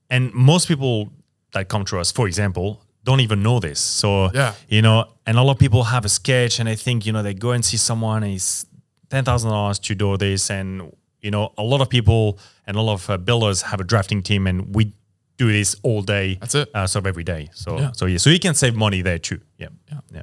and 0.09 0.33
most 0.33 0.67
people 0.67 1.09
that 1.53 1.69
come 1.69 1.85
to 1.85 1.99
us, 1.99 2.11
for 2.11 2.27
example, 2.27 2.81
don't 3.05 3.21
even 3.21 3.41
know 3.41 3.59
this. 3.59 3.79
So, 3.79 4.29
Yeah. 4.33 4.53
you 4.67 4.81
know, 4.81 5.05
and 5.25 5.37
a 5.37 5.41
lot 5.41 5.53
of 5.53 5.59
people 5.59 5.83
have 5.83 6.03
a 6.03 6.09
sketch 6.09 6.59
and 6.59 6.67
they 6.67 6.75
think, 6.75 7.05
you 7.05 7.13
know, 7.13 7.23
they 7.23 7.33
go 7.33 7.51
and 7.51 7.63
see 7.63 7.77
someone 7.77 8.23
and 8.23 8.33
it's 8.33 8.65
$10,000 9.09 9.79
to 9.83 9.95
do 9.95 10.17
this. 10.17 10.49
And, 10.49 10.91
you 11.21 11.31
know, 11.31 11.53
a 11.57 11.63
lot 11.63 11.79
of 11.81 11.89
people 11.89 12.37
and 12.65 12.75
a 12.75 12.81
lot 12.81 12.93
of 12.95 13.09
uh, 13.09 13.17
builders 13.17 13.61
have 13.63 13.79
a 13.79 13.83
drafting 13.85 14.21
team 14.21 14.47
and 14.47 14.75
we 14.75 14.91
do 15.37 15.51
this 15.51 15.75
all 15.83 16.01
day. 16.01 16.35
That's 16.39 16.55
it. 16.55 16.69
Uh, 16.73 16.87
sort 16.87 17.03
of 17.03 17.07
every 17.07 17.23
day. 17.23 17.49
So, 17.53 17.79
Yeah. 17.79 17.91
so 17.93 18.05
yeah, 18.07 18.17
so 18.17 18.29
you 18.29 18.39
can 18.39 18.53
save 18.55 18.75
money 18.75 19.01
there 19.01 19.19
too. 19.19 19.39
Yeah. 19.57 19.67
Yeah. 19.91 19.99
Yeah. 20.13 20.21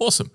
Awesome. 0.00 0.30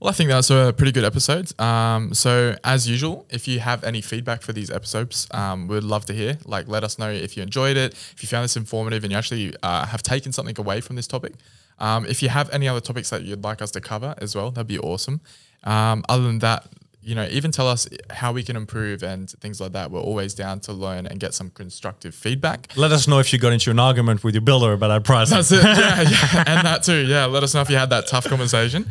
Well, 0.00 0.08
I 0.10 0.12
think 0.12 0.30
that's 0.30 0.50
a 0.50 0.72
pretty 0.76 0.92
good 0.92 1.04
episode. 1.04 1.58
Um, 1.60 2.14
so, 2.14 2.56
as 2.64 2.88
usual, 2.88 3.26
if 3.30 3.46
you 3.46 3.60
have 3.60 3.84
any 3.84 4.00
feedback 4.00 4.40
for 4.42 4.52
these 4.52 4.70
episodes, 4.70 5.26
um, 5.32 5.68
we'd 5.68 5.82
love 5.82 6.06
to 6.06 6.14
hear. 6.14 6.38
Like, 6.46 6.68
let 6.68 6.84
us 6.84 6.98
know 6.98 7.10
if 7.10 7.36
you 7.36 7.42
enjoyed 7.42 7.76
it, 7.76 7.92
if 7.92 8.22
you 8.22 8.28
found 8.28 8.44
this 8.44 8.56
informative, 8.56 9.02
and 9.04 9.12
you 9.12 9.18
actually 9.18 9.54
uh, 9.62 9.86
have 9.86 10.02
taken 10.02 10.32
something 10.32 10.58
away 10.58 10.80
from 10.80 10.96
this 10.96 11.06
topic. 11.06 11.34
Um, 11.78 12.06
if 12.06 12.22
you 12.22 12.28
have 12.30 12.48
any 12.50 12.66
other 12.68 12.80
topics 12.80 13.10
that 13.10 13.22
you'd 13.22 13.44
like 13.44 13.60
us 13.60 13.70
to 13.72 13.80
cover 13.80 14.14
as 14.18 14.34
well, 14.34 14.50
that'd 14.50 14.66
be 14.66 14.78
awesome. 14.78 15.20
Um, 15.64 16.02
other 16.08 16.22
than 16.24 16.38
that, 16.40 16.66
you 17.04 17.14
know, 17.14 17.26
even 17.30 17.50
tell 17.50 17.68
us 17.68 17.86
how 18.10 18.32
we 18.32 18.42
can 18.42 18.56
improve 18.56 19.02
and 19.02 19.28
things 19.30 19.60
like 19.60 19.72
that. 19.72 19.90
We're 19.90 20.00
always 20.00 20.34
down 20.34 20.60
to 20.60 20.72
learn 20.72 21.06
and 21.06 21.20
get 21.20 21.34
some 21.34 21.50
constructive 21.50 22.14
feedback. 22.14 22.72
Let 22.76 22.92
us 22.92 23.06
know 23.06 23.18
if 23.18 23.32
you 23.32 23.38
got 23.38 23.52
into 23.52 23.70
an 23.70 23.78
argument 23.78 24.24
with 24.24 24.34
your 24.34 24.40
builder 24.42 24.72
about 24.72 24.88
that 24.88 25.04
price. 25.04 25.30
That's 25.30 25.52
it. 25.52 25.62
Yeah, 25.64 26.00
yeah. 26.02 26.44
And 26.46 26.66
that 26.66 26.82
too. 26.82 27.04
Yeah. 27.06 27.26
Let 27.26 27.42
us 27.42 27.54
know 27.54 27.60
if 27.60 27.68
you 27.70 27.76
had 27.76 27.90
that 27.90 28.06
tough 28.06 28.26
conversation. 28.26 28.88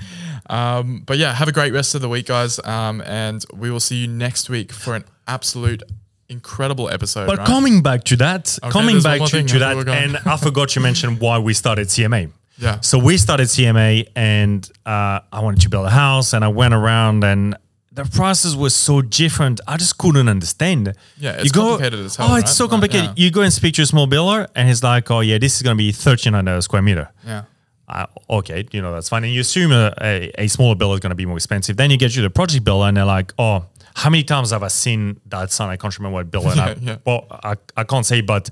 Um, 0.49 1.01
but 1.05 1.17
yeah, 1.17 1.33
have 1.33 1.47
a 1.47 1.51
great 1.51 1.73
rest 1.73 1.95
of 1.95 2.01
the 2.01 2.09
week, 2.09 2.27
guys. 2.27 2.59
Um, 2.63 3.01
and 3.01 3.43
we 3.53 3.71
will 3.71 3.79
see 3.79 3.95
you 3.97 4.07
next 4.07 4.49
week 4.49 4.71
for 4.71 4.95
an 4.95 5.05
absolute 5.27 5.81
incredible 6.29 6.89
episode. 6.89 7.27
But 7.27 7.39
right? 7.39 7.47
coming 7.47 7.81
back 7.81 8.03
to 8.05 8.15
that, 8.17 8.57
coming 8.69 9.01
back 9.01 9.21
to, 9.21 9.27
thing. 9.27 9.47
to 9.47 9.59
that, 9.59 9.69
thought 9.69 9.71
we 9.71 9.75
were 9.77 9.83
going- 9.85 10.15
and 10.15 10.17
I 10.25 10.37
forgot 10.37 10.69
to 10.69 10.79
mention 10.79 11.17
why 11.19 11.39
we 11.39 11.53
started 11.53 11.87
CMA. 11.87 12.31
Yeah. 12.57 12.81
So 12.81 12.99
we 12.99 13.17
started 13.17 13.47
CMA, 13.47 14.07
and 14.15 14.69
uh, 14.85 15.19
I 15.31 15.39
wanted 15.41 15.61
to 15.61 15.69
build 15.69 15.87
a 15.87 15.89
house, 15.89 16.33
and 16.33 16.45
I 16.45 16.49
went 16.49 16.73
around, 16.73 17.23
and 17.23 17.57
the 17.93 18.05
prices 18.05 18.55
were 18.55 18.69
so 18.71 19.01
different. 19.01 19.61
I 19.67 19.77
just 19.77 19.97
couldn't 19.97 20.27
understand. 20.27 20.93
Yeah, 21.17 21.33
it's 21.39 21.51
complicated 21.51 21.99
as 21.99 22.15
hell, 22.15 22.27
Oh, 22.31 22.35
it's 22.35 22.43
right? 22.43 22.49
so 22.49 22.63
Like, 22.65 22.71
complicated. 22.71 23.05
yeah. 23.09 23.13
You 23.25 23.31
go 23.31 23.41
and 23.41 23.53
speak 23.53 23.75
to 23.75 23.81
a 23.83 23.85
small 23.85 24.07
builder, 24.07 24.47
and 24.55 24.67
he's 24.67 24.83
like, 24.83 25.09
"Oh 25.11 25.19
yeah, 25.21 25.37
this 25.37 25.55
is 25.57 25.61
going 25.61 25.77
to 25.77 25.81
be 25.83 25.91
thirteen 25.91 26.33
hundred 26.33 26.61
square 26.61 26.81
meter." 26.81 27.09
Yeah. 27.25 27.43
uh, 27.87 28.05
okay, 28.29 28.65
you 28.71 28.81
know, 28.81 28.93
that's 28.93 29.09
fine. 29.09 29.23
And 29.25 29.33
you 29.33 29.41
assume 29.41 29.71
a, 29.71 29.93
a, 30.01 30.31
a 30.43 30.47
smaller 30.47 30.75
bill 30.75 30.93
is 30.93 30.99
going 31.01 31.11
to 31.11 31.15
be 31.15 31.25
more 31.25 31.37
expensive. 31.37 31.77
Then 31.77 31.91
you 31.91 31.97
get 31.97 32.11
to 32.13 32.21
the 32.21 32.29
project 32.29 32.63
bill 32.63 32.81
and 32.83 32.95
they're 32.97 33.05
like, 33.05 33.33
oh, 33.37 33.65
how 33.93 34.09
many 34.09 34.23
times 34.23 34.49
have 34.51 34.63
I 34.63 34.69
seen 34.69 35.19
that 35.27 35.51
sign? 35.51 35.69
I 35.69 35.75
can't 35.77 35.95
remember 35.99 36.15
what 36.15 36.31
bill. 36.31 36.49
And 36.49 36.59
I, 36.59 36.67
Yeah, 36.69 36.75
yeah. 36.81 36.97
Well, 37.05 37.27
I, 37.29 37.55
I 37.77 37.83
can't 37.83 38.05
say, 38.05 38.21
but 38.21 38.49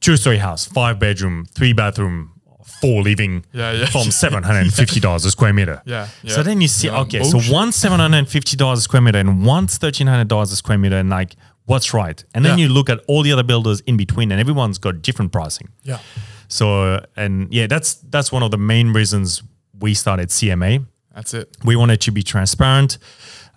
two 0.00 0.16
story 0.16 0.38
house, 0.38 0.64
five 0.64 0.98
bedroom, 0.98 1.44
three 1.52 1.72
bathroom, 1.74 2.31
four 2.64 3.02
living 3.02 3.44
Yeah, 3.52 3.72
yeah. 3.72 3.86
from 3.86 4.02
$750 4.08 5.14
a 5.26 5.30
square 5.30 5.52
meter. 5.52 5.82
Yeah, 5.84 6.08
yeah. 6.22 6.34
So 6.34 6.42
then 6.42 6.60
you 6.60 6.68
see, 6.68 6.88
okay, 6.90 7.20
bullshit. 7.20 7.42
so 7.44 7.52
one's 7.52 7.76
$750 7.76 8.72
a 8.72 8.76
square 8.80 9.02
meter 9.02 9.18
and 9.18 9.44
one's 9.44 9.78
$1,300 9.78 10.42
a 10.42 10.46
square 10.56 10.78
meter. 10.78 10.96
And 10.96 11.10
like, 11.10 11.36
what's 11.66 11.92
right? 11.94 12.22
And 12.34 12.44
then 12.44 12.58
you 12.58 12.68
look 12.68 12.88
at 12.90 13.00
all 13.08 13.22
the 13.22 13.32
other 13.32 13.42
builders 13.44 13.80
in 13.80 13.96
between 13.96 14.30
and 14.32 14.40
everyone's 14.40 14.78
got 14.78 15.02
different 15.02 15.32
pricing. 15.32 15.68
Yeah. 15.82 15.98
So 16.48 17.04
and 17.16 17.52
yeah, 17.52 17.66
that's 17.66 17.94
that's 18.10 18.30
one 18.32 18.42
of 18.42 18.50
the 18.50 18.58
main 18.58 18.92
reasons 18.92 19.42
we 19.78 19.94
started 19.94 20.28
CMA. 20.28 20.84
That's 21.14 21.34
it. 21.34 21.56
We 21.64 21.76
wanted 21.76 22.00
to 22.02 22.10
be 22.10 22.22
transparent. 22.22 22.98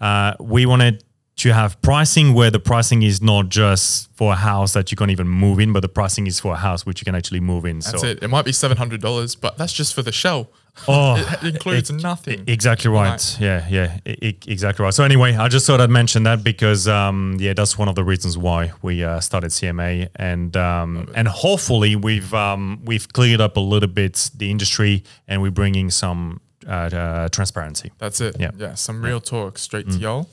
Uh, 0.01 0.33
we 0.39 0.65
wanted 0.65 1.03
to 1.37 1.53
have 1.53 1.81
pricing 1.81 2.33
where 2.33 2.49
the 2.49 2.59
pricing 2.59 3.03
is 3.03 3.21
not 3.21 3.49
just 3.49 4.09
for 4.15 4.31
a 4.31 4.35
house 4.37 4.71
that 4.73 4.89
you 4.91 4.95
can't 4.95 5.11
even 5.11 5.27
move 5.27 5.59
in, 5.59 5.73
but 5.73 5.81
the 5.81 5.89
pricing 5.89 6.27
is 6.27 6.39
for 6.39 6.53
a 6.53 6.57
house 6.57 6.85
which 6.85 7.01
you 7.01 7.05
can 7.05 7.13
actually 7.15 7.41
move 7.41 7.65
in. 7.65 7.79
That's 7.79 8.01
so 8.01 8.07
it. 8.07 8.23
It 8.23 8.29
might 8.29 8.45
be 8.45 8.53
seven 8.53 8.77
hundred 8.77 9.01
dollars, 9.01 9.35
but 9.35 9.57
that's 9.57 9.73
just 9.73 9.93
for 9.93 10.01
the 10.01 10.13
shell. 10.13 10.49
Oh, 10.87 11.15
It 11.43 11.55
includes 11.55 11.89
it- 11.89 12.01
nothing. 12.01 12.43
Exactly 12.47 12.89
right. 12.89 13.09
Right. 13.11 13.37
Yeah, 13.39 13.67
yeah, 13.69 13.97
I- 14.05 14.17
I- 14.21 14.35
exactly 14.47 14.83
right. 14.83 14.93
So 14.93 15.03
anyway, 15.03 15.35
I 15.35 15.47
just 15.49 15.67
thought 15.67 15.81
I'd 15.81 15.89
mention 15.89 16.23
that 16.23 16.41
because 16.43 16.87
um, 16.87 17.35
yeah, 17.39 17.53
that's 17.53 17.77
one 17.77 17.89
of 17.89 17.95
the 17.95 18.03
reasons 18.03 18.37
why 18.37 18.71
we 18.81 19.03
uh, 19.03 19.19
started 19.19 19.51
CMA, 19.51 20.07
and 20.15 20.55
um, 20.55 21.11
and 21.15 21.27
hopefully 21.27 21.97
we've 21.97 22.33
um, 22.33 22.79
we've 22.85 23.11
cleared 23.11 23.41
up 23.41 23.57
a 23.57 23.61
little 23.61 23.89
bit 23.89 24.31
the 24.37 24.49
industry, 24.51 25.03
and 25.27 25.41
we're 25.41 25.51
bringing 25.51 25.89
some 25.89 26.39
uh, 26.67 26.71
uh, 26.71 27.30
transparency. 27.30 27.91
That's 27.97 28.21
it. 28.21 28.38
Yeah. 28.39 28.51
Yeah. 28.58 28.75
Some 28.75 29.01
real 29.04 29.19
talk 29.21 29.58
straight 29.58 29.89
to 29.91 29.97
y'all. 29.97 30.30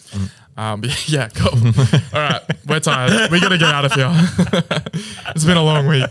Um, 0.56 0.82
yeah, 1.06 1.28
cool. 1.28 1.58
All 2.14 2.20
right. 2.20 2.40
We're 2.66 2.80
tired. 2.80 3.30
We 3.30 3.40
got 3.40 3.50
to 3.50 3.58
get 3.58 3.68
out 3.74 3.84
of 3.84 3.92
here. 3.92 4.10
it's 5.34 5.44
been 5.44 5.56
a 5.56 5.62
long 5.64 5.86
week. 5.86 6.06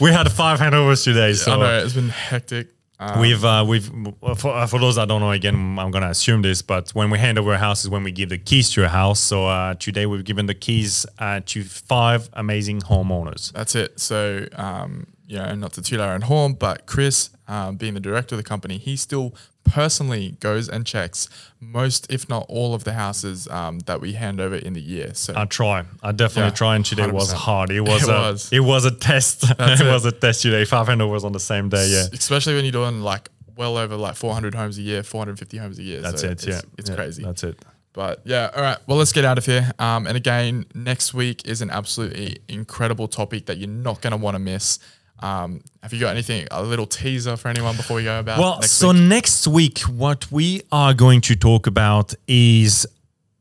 we 0.00 0.10
had 0.12 0.30
five 0.30 0.58
handovers 0.60 1.04
today, 1.04 1.32
so 1.32 1.52
I 1.52 1.56
know. 1.58 1.84
It's 1.84 1.94
been 1.94 2.08
hectic. 2.08 2.68
Um, 2.98 3.20
We've 3.20 3.44
uh, 3.44 3.62
we've 3.68 3.90
for, 4.38 4.54
uh, 4.54 4.66
for 4.66 4.80
those 4.80 4.96
that 4.96 5.06
don't 5.06 5.20
know 5.20 5.30
again, 5.30 5.78
I'm 5.78 5.90
gonna 5.90 6.08
assume 6.08 6.40
this, 6.40 6.62
but 6.62 6.92
when 6.92 7.10
we 7.10 7.18
hand 7.18 7.38
over 7.38 7.52
a 7.52 7.58
house 7.58 7.84
is 7.84 7.90
when 7.90 8.02
we 8.02 8.10
give 8.10 8.30
the 8.30 8.38
keys 8.38 8.70
to 8.70 8.86
a 8.86 8.88
house. 8.88 9.20
So 9.20 9.46
uh, 9.46 9.74
today 9.74 10.06
we've 10.06 10.24
given 10.24 10.46
the 10.46 10.54
keys 10.54 11.04
uh, 11.18 11.40
to 11.44 11.62
five 11.62 12.30
amazing 12.32 12.80
homeowners. 12.80 13.52
That's 13.52 13.74
it. 13.74 14.00
So, 14.00 14.46
um, 14.54 15.08
you 15.26 15.36
know, 15.36 15.54
not 15.56 15.74
to 15.74 15.82
toot 15.82 16.00
our 16.00 16.14
own 16.14 16.22
horn, 16.22 16.54
but 16.54 16.86
Chris, 16.86 17.28
um, 17.48 17.76
being 17.76 17.94
the 17.94 18.00
director 18.00 18.34
of 18.34 18.38
the 18.38 18.48
company, 18.48 18.78
he 18.78 18.96
still 18.96 19.34
personally 19.64 20.36
goes 20.40 20.68
and 20.68 20.86
checks 20.86 21.28
most, 21.60 22.06
if 22.12 22.28
not 22.28 22.46
all, 22.48 22.74
of 22.74 22.84
the 22.84 22.92
houses 22.92 23.48
um, 23.48 23.80
that 23.80 24.00
we 24.00 24.12
hand 24.12 24.40
over 24.40 24.54
in 24.56 24.72
the 24.74 24.80
year. 24.80 25.12
So, 25.14 25.32
I 25.36 25.44
try. 25.44 25.84
I 26.02 26.12
definitely 26.12 26.50
Yeah, 26.50 26.54
try, 26.56 26.76
and 26.76 26.84
today 26.84 27.10
was 27.10 27.32
100%. 27.32 27.36
hard. 27.36 27.70
It 27.70 27.80
was 27.92 28.02
It 28.02 28.08
a 28.08 28.12
was. 28.12 28.52
it 28.52 28.60
was 28.60 28.84
a 28.84 28.90
test. 28.92 29.44
it, 29.50 29.80
it. 29.80 29.86
was 29.86 30.04
a 30.04 30.12
test 30.12 30.42
today. 30.42 30.64
Five 30.64 30.86
hundred 30.86 31.06
was 31.08 31.24
on 31.24 31.32
the 31.32 31.40
same 31.40 31.68
day. 31.68 31.88
Yeah, 31.88 32.04
especially 32.12 32.54
when 32.54 32.64
you're 32.64 32.72
doing 32.72 33.00
like 33.00 33.28
well 33.56 33.76
over 33.78 33.96
like 33.96 34.16
400 34.16 34.54
homes 34.54 34.76
a 34.78 34.82
year, 34.82 35.02
450 35.02 35.56
homes 35.56 35.78
a 35.78 35.82
year. 35.82 36.02
that's 36.02 36.20
So 36.20 36.26
it. 36.28 36.32
It's, 36.32 36.46
yeah, 36.46 36.60
it's 36.78 36.90
Yeah, 36.90 36.96
crazy. 36.96 37.24
That's 37.24 37.42
it. 37.42 37.58
But 37.94 38.20
yeah, 38.26 38.50
all 38.54 38.60
right. 38.62 38.76
Well, 38.86 38.98
let's 38.98 39.12
get 39.12 39.24
out 39.24 39.38
of 39.38 39.46
here. 39.46 39.72
Um, 39.78 40.06
and 40.06 40.14
again, 40.14 40.66
next 40.74 41.14
week 41.14 41.48
is 41.48 41.62
an 41.62 41.70
absolutely 41.70 42.36
incredible 42.48 43.08
topic 43.08 43.46
that 43.46 43.56
you're 43.56 43.70
not 43.70 44.02
going 44.02 44.10
to 44.10 44.18
want 44.18 44.34
to 44.34 44.38
miss. 44.38 44.78
Um, 45.20 45.62
have 45.82 45.92
you 45.92 46.00
got 46.00 46.10
anything, 46.10 46.46
a 46.50 46.62
little 46.62 46.86
teaser 46.86 47.36
for 47.36 47.48
anyone 47.48 47.76
before 47.76 47.96
we 47.96 48.04
go 48.04 48.18
about? 48.18 48.38
Well, 48.38 48.58
next 48.60 48.72
so 48.72 48.92
week? 48.92 49.02
next 49.02 49.46
week, 49.46 49.78
what 49.80 50.30
we 50.30 50.62
are 50.70 50.92
going 50.94 51.20
to 51.22 51.36
talk 51.36 51.66
about 51.66 52.14
is 52.26 52.86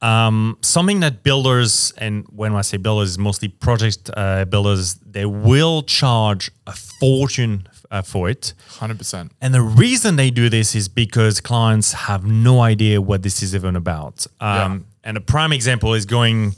um, 0.01 0.57
something 0.61 0.99
that 1.01 1.23
builders, 1.23 1.93
and 1.97 2.25
when 2.29 2.55
I 2.55 2.61
say 2.61 2.77
builders, 2.77 3.17
mostly 3.17 3.47
project 3.47 4.09
uh, 4.15 4.45
builders, 4.45 4.95
they 4.95 5.25
will 5.25 5.83
charge 5.83 6.51
a 6.67 6.73
fortune 6.73 7.67
uh, 7.91 8.01
for 8.01 8.29
it. 8.29 8.53
100%. 8.69 9.31
And 9.41 9.53
the 9.53 9.61
reason 9.61 10.15
they 10.15 10.29
do 10.29 10.49
this 10.49 10.75
is 10.75 10.87
because 10.87 11.41
clients 11.41 11.93
have 11.93 12.25
no 12.25 12.61
idea 12.61 13.01
what 13.01 13.23
this 13.23 13.41
is 13.41 13.55
even 13.55 13.75
about. 13.75 14.27
Um, 14.39 14.85
And 15.03 15.17
a 15.17 15.21
prime 15.21 15.53
example 15.53 15.93
is 15.93 16.05
going 16.05 16.55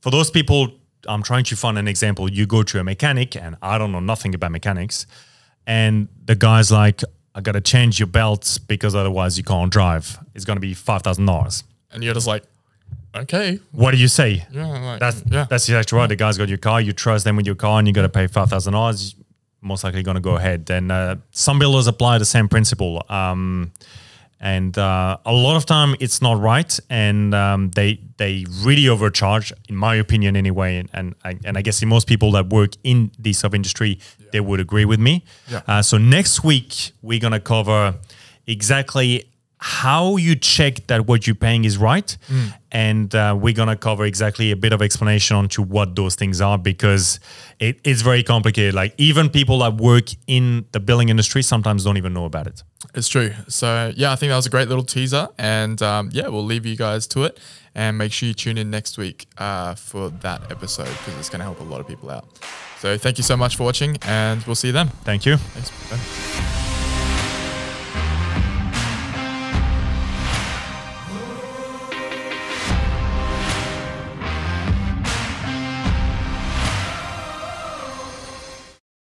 for 0.00 0.10
those 0.10 0.30
people. 0.30 0.72
I'm 1.06 1.22
trying 1.22 1.44
to 1.44 1.56
find 1.56 1.78
an 1.78 1.88
example. 1.88 2.30
You 2.30 2.46
go 2.46 2.62
to 2.62 2.80
a 2.80 2.84
mechanic, 2.84 3.36
and 3.36 3.56
I 3.62 3.78
don't 3.78 3.92
know 3.92 4.00
nothing 4.00 4.34
about 4.34 4.50
mechanics, 4.52 5.06
and 5.66 6.08
the 6.24 6.34
guy's 6.34 6.70
like, 6.70 7.02
"I 7.34 7.40
got 7.40 7.52
to 7.52 7.60
change 7.60 7.98
your 7.98 8.06
belts 8.06 8.58
because 8.58 8.94
otherwise 8.94 9.36
you 9.38 9.44
can't 9.44 9.72
drive. 9.72 10.18
It's 10.34 10.44
to 10.44 10.60
be 10.60 10.74
five 10.74 11.02
thousand 11.02 11.26
dollars." 11.26 11.64
And 11.92 12.02
you're 12.02 12.14
just 12.14 12.26
like, 12.26 12.44
okay. 13.14 13.60
What 13.72 13.90
do 13.92 13.96
you 13.98 14.08
say? 14.08 14.46
Yeah. 14.50 14.66
Like, 14.66 15.00
That's 15.00 15.22
yeah. 15.30 15.46
that's 15.48 15.68
exactly 15.68 15.98
right. 15.98 16.08
The 16.08 16.16
guy's 16.16 16.38
got 16.38 16.48
your 16.48 16.58
car. 16.58 16.80
You 16.80 16.92
trust 16.92 17.24
them 17.24 17.36
with 17.36 17.46
your 17.46 17.54
car, 17.54 17.78
and 17.78 17.86
you 17.88 17.94
got 17.94 18.02
to 18.02 18.08
pay 18.08 18.26
five 18.26 18.50
thousand 18.50 18.72
dollars. 18.72 19.14
Most 19.60 19.84
likely 19.84 20.02
going 20.02 20.16
to 20.16 20.20
go 20.20 20.36
ahead. 20.36 20.68
And 20.70 20.90
uh, 20.90 21.16
some 21.30 21.58
builders 21.58 21.86
apply 21.86 22.18
the 22.18 22.24
same 22.24 22.48
principle. 22.48 23.04
Um, 23.08 23.72
and 24.42 24.76
uh, 24.76 25.16
a 25.24 25.32
lot 25.32 25.56
of 25.56 25.64
time 25.64 25.94
it's 26.00 26.20
not 26.20 26.38
right, 26.40 26.78
and 26.90 27.32
um, 27.34 27.70
they 27.70 28.00
they 28.16 28.44
really 28.62 28.88
overcharge, 28.88 29.52
in 29.68 29.76
my 29.76 29.94
opinion, 29.94 30.36
anyway. 30.36 30.78
And 30.78 30.90
and 30.92 31.14
I, 31.24 31.38
and 31.44 31.56
I 31.56 31.62
guess 31.62 31.80
in 31.80 31.88
most 31.88 32.08
people 32.08 32.32
that 32.32 32.48
work 32.48 32.72
in 32.82 33.12
the 33.18 33.32
sub 33.32 33.54
industry, 33.54 34.00
they 34.32 34.40
would 34.40 34.58
agree 34.58 34.84
with 34.84 34.98
me. 34.98 35.24
Yeah. 35.48 35.62
Uh, 35.66 35.82
so 35.82 35.96
next 35.96 36.42
week 36.42 36.90
we're 37.02 37.20
gonna 37.20 37.40
cover 37.40 37.94
exactly 38.46 39.31
how 39.64 40.16
you 40.16 40.34
check 40.34 40.88
that 40.88 41.06
what 41.06 41.24
you're 41.24 41.36
paying 41.36 41.64
is 41.64 41.78
right, 41.78 42.16
and 42.72 43.14
uh, 43.14 43.36
we're 43.38 43.54
gonna 43.54 43.76
cover 43.76 44.04
exactly 44.04 44.50
a 44.50 44.56
bit 44.56 44.72
of 44.72 44.82
explanation 44.82 45.36
onto 45.36 45.62
what 45.62 45.94
those 45.94 46.16
things 46.16 46.40
are 46.40 46.58
because 46.58 47.20
it, 47.60 47.78
it's 47.84 48.02
very 48.02 48.24
complicated. 48.24 48.74
Like 48.74 48.92
even 48.98 49.30
people 49.30 49.60
that 49.60 49.76
work 49.76 50.06
in 50.26 50.64
the 50.72 50.80
billing 50.80 51.10
industry 51.10 51.42
sometimes 51.42 51.84
don't 51.84 51.96
even 51.96 52.12
know 52.12 52.24
about 52.24 52.48
it. 52.48 52.64
It's 52.94 53.06
true. 53.08 53.32
So 53.46 53.92
yeah, 53.94 54.10
I 54.10 54.16
think 54.16 54.30
that 54.30 54.36
was 54.36 54.46
a 54.46 54.50
great 54.50 54.66
little 54.66 54.84
teaser, 54.84 55.28
and 55.38 55.80
um, 55.80 56.10
yeah, 56.12 56.26
we'll 56.26 56.44
leave 56.44 56.66
you 56.66 56.74
guys 56.76 57.06
to 57.08 57.22
it, 57.22 57.38
and 57.76 57.96
make 57.96 58.10
sure 58.12 58.26
you 58.26 58.34
tune 58.34 58.58
in 58.58 58.68
next 58.68 58.98
week 58.98 59.26
uh, 59.38 59.76
for 59.76 60.10
that 60.10 60.50
episode 60.50 60.88
because 60.88 61.16
it's 61.20 61.28
going 61.28 61.38
to 61.38 61.44
help 61.44 61.60
a 61.60 61.64
lot 61.64 61.80
of 61.80 61.86
people 61.86 62.10
out. 62.10 62.26
So 62.80 62.98
thank 62.98 63.16
you 63.16 63.22
so 63.22 63.36
much 63.36 63.56
for 63.56 63.62
watching, 63.62 63.96
and 64.02 64.42
we'll 64.42 64.56
see 64.56 64.68
you 64.68 64.72
then. 64.72 64.88
Thank 65.04 65.24
you. 65.24 65.36
Thanks. 65.36 65.70
Bye. 65.88 66.71